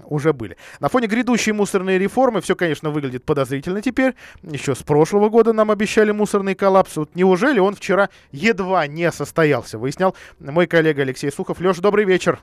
[0.06, 0.58] уже были.
[0.80, 4.16] На фоне грядущей мусорной реформы все, конечно, выглядит подозрительно теперь.
[4.44, 6.98] Еще с прошлого года нам обещали мусорный коллапс.
[6.98, 11.60] Вот неужели он вчера едва не состоялся, выяснял мой коллега Алексей Сухов.
[11.60, 12.40] Леш, добрый вечер.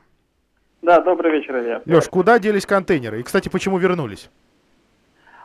[0.83, 1.83] Да, добрый вечер, Илья.
[1.87, 3.21] Леш, куда делись контейнеры?
[3.21, 4.31] И, кстати, почему вернулись?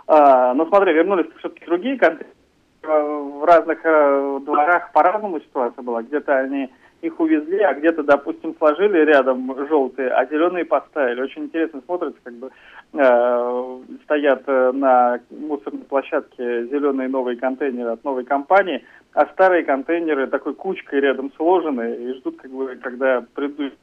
[0.07, 2.35] А, ну, смотри, вернулись все-таки другие контейнеры.
[2.84, 6.03] В разных э, дворах по-разному ситуация была.
[6.03, 6.69] Где-то они
[7.01, 11.21] их увезли, а где-то, допустим, сложили рядом желтые, а зеленые поставили.
[11.21, 12.49] Очень интересно смотрится, как бы
[12.93, 20.27] э, стоят э, на мусорной площадке зеленые новые контейнеры от новой компании, а старые контейнеры
[20.27, 23.77] такой кучкой рядом сложены и ждут, как бы, когда предыдущая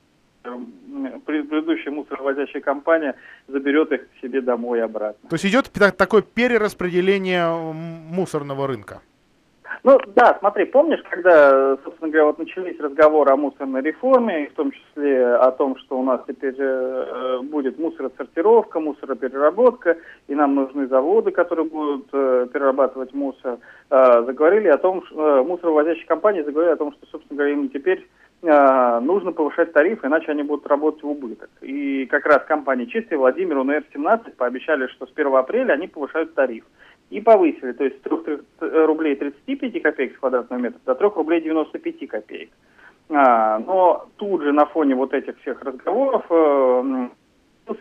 [1.27, 3.15] предыдущая мусоровозящая компания
[3.49, 5.29] заберет их к себе домой обратно.
[5.29, 9.01] То есть идет такое перераспределение мусорного рынка?
[9.83, 14.73] Ну да, смотри, помнишь, когда, собственно говоря, вот начались разговоры о мусорной реформе, в том
[14.73, 19.97] числе о том, что у нас теперь э, будет мусоросортировка, мусоропереработка,
[20.29, 23.59] и нам нужны заводы, которые будут э, перерабатывать мусор,
[23.91, 27.71] э, заговорили о том, что э, мусоровозящие компании заговорили о том, что, собственно говоря, им
[27.71, 31.51] теперь э, нужно повышать тарифы, иначе они будут работать в убыток.
[31.61, 36.65] И как раз компании «Чистый», Владимир, УНР-17 пообещали, что с 1 апреля они повышают тариф
[37.11, 38.39] и повысили, то есть с 3
[38.87, 42.51] рублей 35 копеек с квадратного метра до 3 рублей 95 копеек.
[43.11, 47.09] А, но тут же на фоне вот этих всех разговоров э,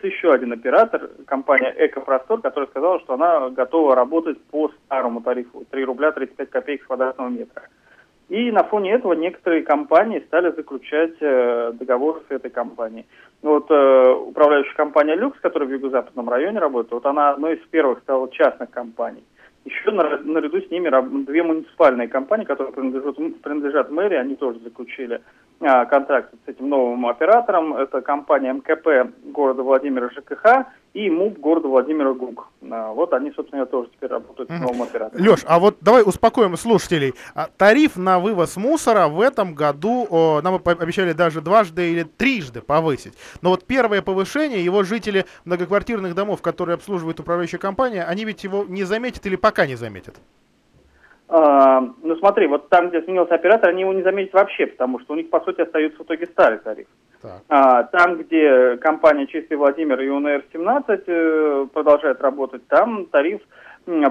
[0.02, 5.84] еще один оператор, компания «Экопростор», которая сказала, что она готова работать по старому тарифу 3
[5.84, 7.68] рубля 35 копеек с квадратного метра.
[8.30, 13.04] И на фоне этого некоторые компании стали заключать э, договоры с этой компанией.
[13.42, 17.98] Вот э, управляющая компания «Люкс», которая в юго-западном районе работает, вот она одной из первых
[18.00, 19.24] стала частных компаний.
[19.64, 25.20] Еще наряду с ними две муниципальные компании, которые принадлежат, принадлежат мэрии, они тоже заключили
[25.60, 27.74] контракт с этим новым оператором.
[27.76, 32.48] Это компания МКП города Владимира ЖКХ и МУП города Владимира ГУК.
[32.70, 35.24] А, вот они, собственно, тоже теперь работают с новым оператором.
[35.24, 37.14] Леш, а вот давай успокоим слушателей.
[37.34, 42.60] А, тариф на вывоз мусора в этом году о, нам обещали даже дважды или трижды
[42.60, 43.14] повысить.
[43.42, 48.64] Но вот первое повышение, его жители многоквартирных домов, которые обслуживает управляющая компания, они ведь его
[48.64, 50.16] не заметят или пока не заметят?
[51.32, 55.12] А, ну смотри, вот там, где сменился оператор, они его не заметят вообще, потому что
[55.12, 56.88] у них, по сути, остается в итоге старый тариф.
[57.48, 63.42] А, там, где компания «Чистый Владимир» и УНР-17 э, продолжает работать, там тариф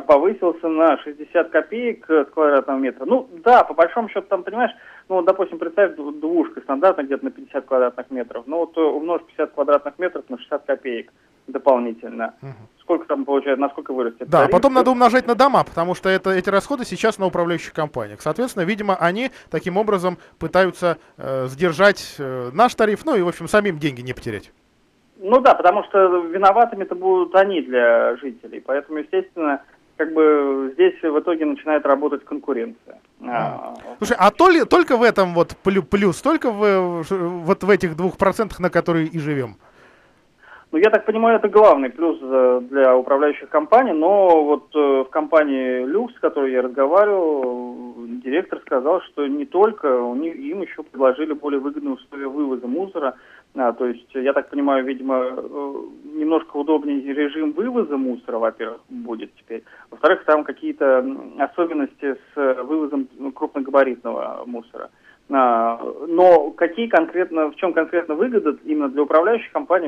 [0.07, 3.05] повысился на 60 копеек с квадратного метра.
[3.05, 4.71] Ну да, по большому счету там, понимаешь,
[5.09, 8.43] ну, допустим, представь двушка стандартно где-то на 50 квадратных метров.
[8.47, 11.11] Ну вот умножь 50 квадратных метров на 60 копеек
[11.51, 12.33] дополнительно.
[12.41, 12.51] Угу.
[12.81, 14.27] Сколько там получается, насколько вырастет?
[14.29, 14.51] Да, тариф?
[14.51, 18.21] потом надо умножать на дома, потому что это, эти расходы сейчас на управляющих компаниях.
[18.21, 23.47] Соответственно, видимо, они таким образом пытаются э, сдержать э, наш тариф, ну и, в общем,
[23.47, 24.51] самим деньги не потерять.
[25.17, 28.63] Ну да, потому что виноватыми-то будут они для жителей.
[28.65, 29.61] Поэтому, естественно,
[29.97, 33.01] как бы здесь в итоге начинает работать конкуренция.
[33.27, 33.73] А.
[33.97, 38.17] Слушай, а то ли, только в этом вот плюс, только в, вот в этих двух
[38.17, 39.57] процентах, на которые и живем?
[40.71, 45.09] Ну, я так понимаю, это главный плюс э, для управляющих компаний, но вот э, в
[45.09, 51.59] компании Люкс, с которой я разговаривал, директор сказал, что не только, им еще предложили более
[51.59, 53.15] выгодные условия вывоза мусора.
[53.55, 55.73] А, то есть, я так понимаю, видимо, э,
[56.13, 59.63] немножко удобнее режим вывоза мусора, во-первых, будет теперь.
[59.89, 61.03] Во-вторых, там какие-то
[61.39, 64.91] особенности с вывозом крупногабаритного мусора.
[65.31, 69.87] А, но какие конкретно, в чем конкретно выгода именно для управляющих компаний,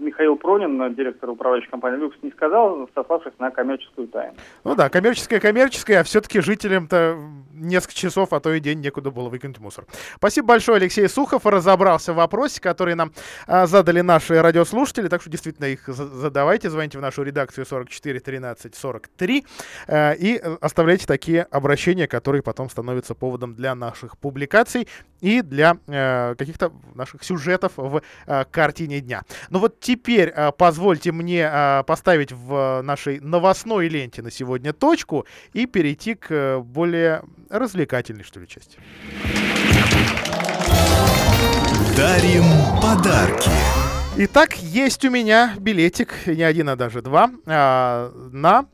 [0.00, 4.34] Михаил Пронин, директор управляющей компании «Люкс», не сказал, сославшись на коммерческую тайну.
[4.64, 7.16] Ну да, коммерческая коммерческая, а все-таки жителям-то
[7.60, 9.86] несколько часов, а то и день некуда было выкинуть мусор.
[10.16, 11.46] Спасибо большое, Алексей Сухов.
[11.46, 13.12] Разобрался в вопросе, который нам
[13.46, 15.08] а, задали наши радиослушатели.
[15.08, 16.70] Так что действительно их задавайте.
[16.70, 19.46] Звоните в нашу редакцию 44 13 43
[19.86, 24.88] а, и э, оставляйте такие обращения, которые потом становятся поводом для наших публикаций
[25.20, 29.22] и для а, каких-то наших сюжетов в а, картине дня.
[29.50, 31.50] Ну вот теперь позвольте мне
[31.86, 38.40] поставить в нашей новостной ленте на сегодня точку и перейти к э, более развлекательной, что
[38.40, 38.78] ли, части.
[41.96, 42.44] Дарим
[42.80, 43.50] подарки.
[44.16, 48.66] Итак, есть у меня билетик, не один, а даже два, а, на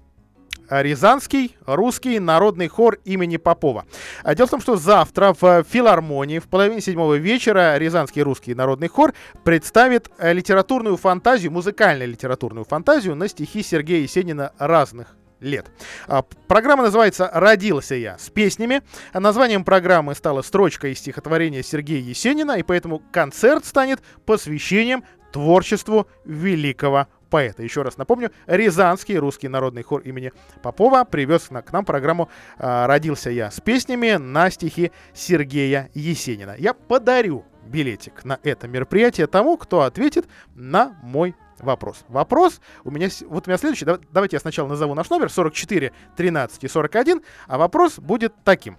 [0.69, 3.87] Рязанский русский народный хор имени Попова.
[4.23, 8.89] А дело в том, что завтра в филармонии в половине седьмого вечера Рязанский русский народный
[8.89, 9.15] хор
[9.45, 15.67] представит литературную фантазию, музыкальную литературную фантазию на стихи Сергея Есенина разных лет.
[16.07, 18.83] А, программа называется «Родился я» с песнями.
[19.13, 26.07] А названием программы стала строчка из стихотворения Сергея Есенина, и поэтому концерт станет посвящением творчеству
[26.25, 27.63] великого поэта.
[27.63, 30.33] Еще раз напомню, Рязанский русский народный хор имени
[30.63, 36.55] Попова привез к нам программу «Родился я» с песнями на стихи Сергея Есенина.
[36.57, 42.05] Я подарю билетик на это мероприятие тому, кто ответит на мой вопрос.
[42.09, 46.65] Вопрос у меня, вот у меня следующий, давайте я сначала назову наш номер 44 13
[46.65, 48.79] и 41, а вопрос будет таким.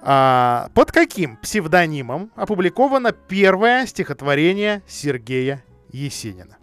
[0.00, 6.58] А, под каким псевдонимом опубликовано первое стихотворение Сергея Есенина?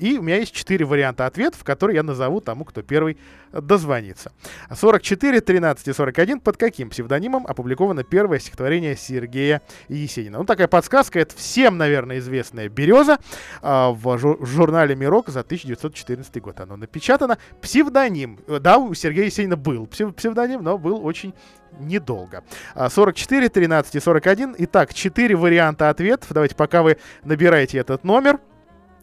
[0.00, 3.18] И у меня есть четыре варианта ответов, которые я назову тому, кто первый
[3.52, 4.32] дозвонится.
[4.74, 6.40] 44, 13 и 41.
[6.40, 10.38] Под каким псевдонимом опубликовано первое стихотворение Сергея Есенина?
[10.38, 11.20] Ну, такая подсказка.
[11.20, 13.18] Это всем, наверное, известная «Береза»
[13.60, 16.60] а, в жур- журнале «Мирок» за 1914 год.
[16.60, 17.36] Оно напечатано.
[17.60, 18.38] Псевдоним.
[18.46, 21.34] Да, у Сергея Есенина был псевдоним, но был очень
[21.78, 22.42] недолго.
[22.74, 24.54] 44, 13 и 41.
[24.58, 26.28] Итак, четыре варианта ответов.
[26.30, 28.38] Давайте, пока вы набираете этот номер,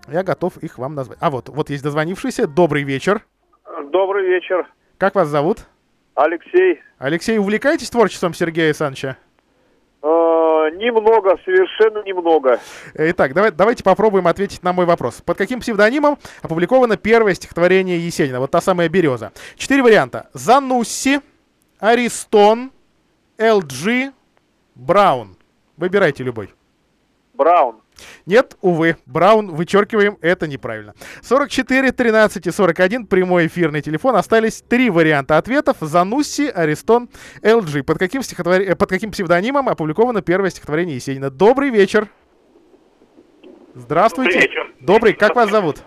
[0.08, 1.18] я готов их вам назвать.
[1.22, 2.48] А вот, вот есть дозвонившийся.
[2.48, 3.22] Добрый вечер.
[3.92, 4.68] Добрый вечер.
[4.98, 5.60] Как вас зовут?
[6.16, 6.82] Алексей.
[6.98, 9.18] Алексей, увлекаетесь творчеством Сергея Александровича?
[10.02, 12.60] Э, немного, совершенно немного.
[12.96, 15.22] Итак, давай, давайте попробуем ответить на мой вопрос.
[15.22, 18.40] Под каким псевдонимом опубликовано первое стихотворение Есенина?
[18.40, 19.32] Вот та самая «Береза».
[19.56, 20.30] Четыре варианта.
[20.34, 21.20] Занусси,
[21.80, 22.72] Аристон,
[23.40, 24.14] ЛГ,
[24.76, 25.36] Браун.
[25.76, 26.54] Выбирайте любой.
[27.34, 27.82] Браун.
[28.26, 30.94] Нет, увы, Браун вычеркиваем, это неправильно.
[31.22, 34.16] 44, 13 и 41, прямой эфирный телефон.
[34.16, 35.78] Остались три варианта ответов.
[35.82, 37.10] Занусси, Аристон,
[37.44, 37.86] ЛГ.
[37.86, 38.62] Под каким, стихотвор...
[38.62, 41.30] Э, под каким псевдонимом опубликовано первое стихотворение Есенина?
[41.30, 42.08] Добрый вечер.
[43.76, 44.32] Здравствуйте.
[44.32, 44.74] Добрый вечер.
[44.80, 45.78] Добрый, как вас зовут?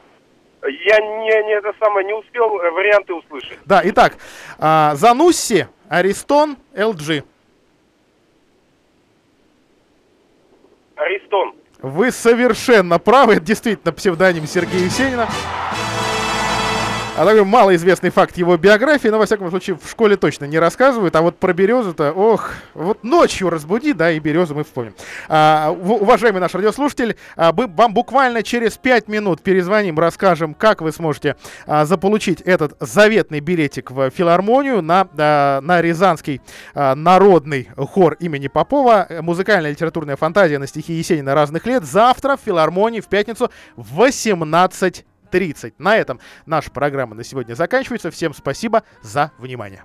[0.62, 3.58] Я не, не это самое, не успел э, варианты услышать.
[3.64, 4.16] Да, итак,
[4.58, 7.24] а, Занусси, Аристон, ЛГ.
[10.96, 11.54] Аристон.
[11.82, 15.28] Вы совершенно правы, это действительно псевдоним Сергея Есенина.
[17.16, 21.14] А такой малоизвестный факт его биографии, но, во всяком случае, в школе точно не рассказывают.
[21.16, 24.94] А вот про березу-то, ох, вот ночью разбуди, да, и березу мы вспомним.
[25.28, 30.92] А, уважаемый наш радиослушатель, а, мы вам буквально через 5 минут перезвоним, расскажем, как вы
[30.92, 31.36] сможете
[31.66, 36.40] а, заполучить этот заветный билетик в филармонию на, а, на Рязанский
[36.74, 39.08] а, народный хор имени Попова.
[39.20, 41.84] Музыкальная литературная фантазия на стихи Есенина разных лет.
[41.84, 45.78] Завтра в филармонии в пятницу в 18 30.
[45.78, 48.10] На этом наша программа на сегодня заканчивается.
[48.10, 49.84] Всем спасибо за внимание.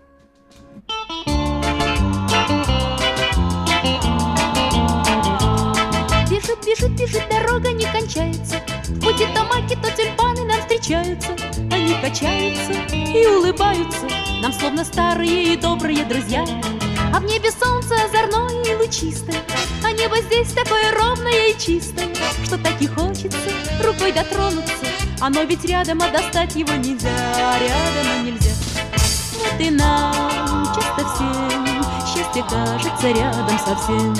[6.29, 8.59] Бежит, бежит, бежит, дорога не кончается.
[9.01, 11.31] Пути то маки, то тюльпаны нам встречаются.
[11.71, 14.07] Они качаются и улыбаются.
[14.41, 16.43] Нам словно старые и добрые друзья.
[17.13, 19.37] А в небе солнце озорное и лучистое,
[19.83, 22.09] А небо здесь такое ровное и чистое,
[22.43, 23.51] Что так и хочется
[23.83, 25.04] рукой дотронуться.
[25.21, 27.09] Оно ведь рядом, а достать его нельзя,
[27.59, 28.51] рядом, а нельзя.
[29.37, 31.65] Вот и нам часто всем
[32.05, 34.13] счастье кажется рядом совсем,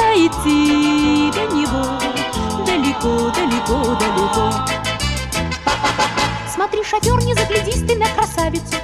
[0.00, 1.84] А идти до него
[2.64, 4.52] далеко, далеко, далеко.
[6.52, 8.76] Смотри, шофер, не заглядись ты на красавицу,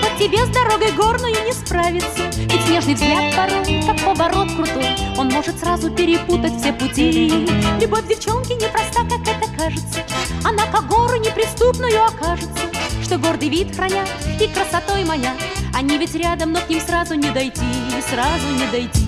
[0.00, 2.22] Под тебе с дорогой горную не справится.
[2.36, 7.46] Ведь снежный взгляд порой, как поворот крутой, Он может сразу перепутать все пути.
[7.80, 10.00] Любовь девчонки непроста, как это кажется,
[10.44, 12.64] Она как гору неприступную окажется,
[13.02, 14.08] Что гордый вид хранят
[14.40, 15.36] и красотой манят.
[15.74, 17.62] Они ведь рядом, но к ним сразу не дойти,
[18.08, 19.06] сразу не дойти.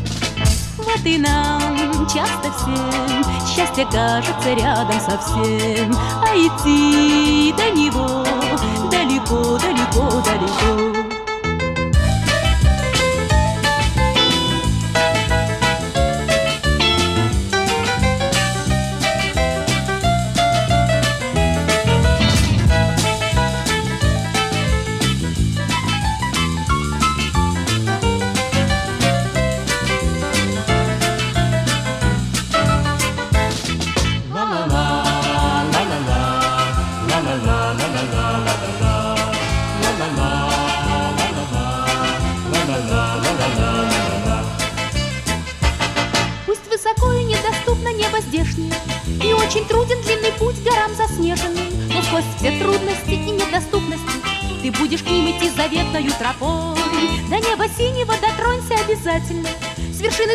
[0.77, 8.25] Вот и нам часто всем счастье кажется рядом совсем, а идти до него
[9.27, 11.10] далеко, далеко,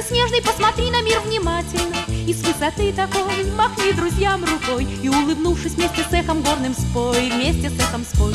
[0.06, 1.95] С вершины снежной посмотри на мир внимательно.
[2.08, 4.84] И с высоты такой махни друзьям рукой.
[5.01, 8.34] И улыбнувшись вместе с эхом горным спой Вместе с эхом спой.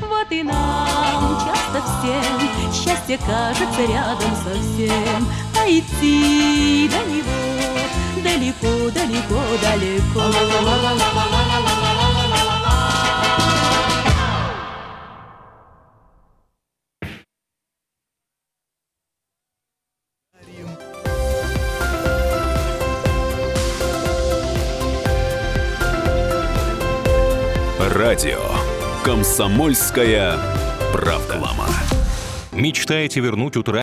[0.00, 5.28] Вот и нам часто всем Счастье кажется рядом совсем.
[5.58, 7.50] А идти до него
[8.22, 10.20] далеко, далеко, далеко.
[29.40, 30.38] «Комсомольская
[30.92, 31.40] правда».
[32.52, 33.78] Мечтаете вернуть утра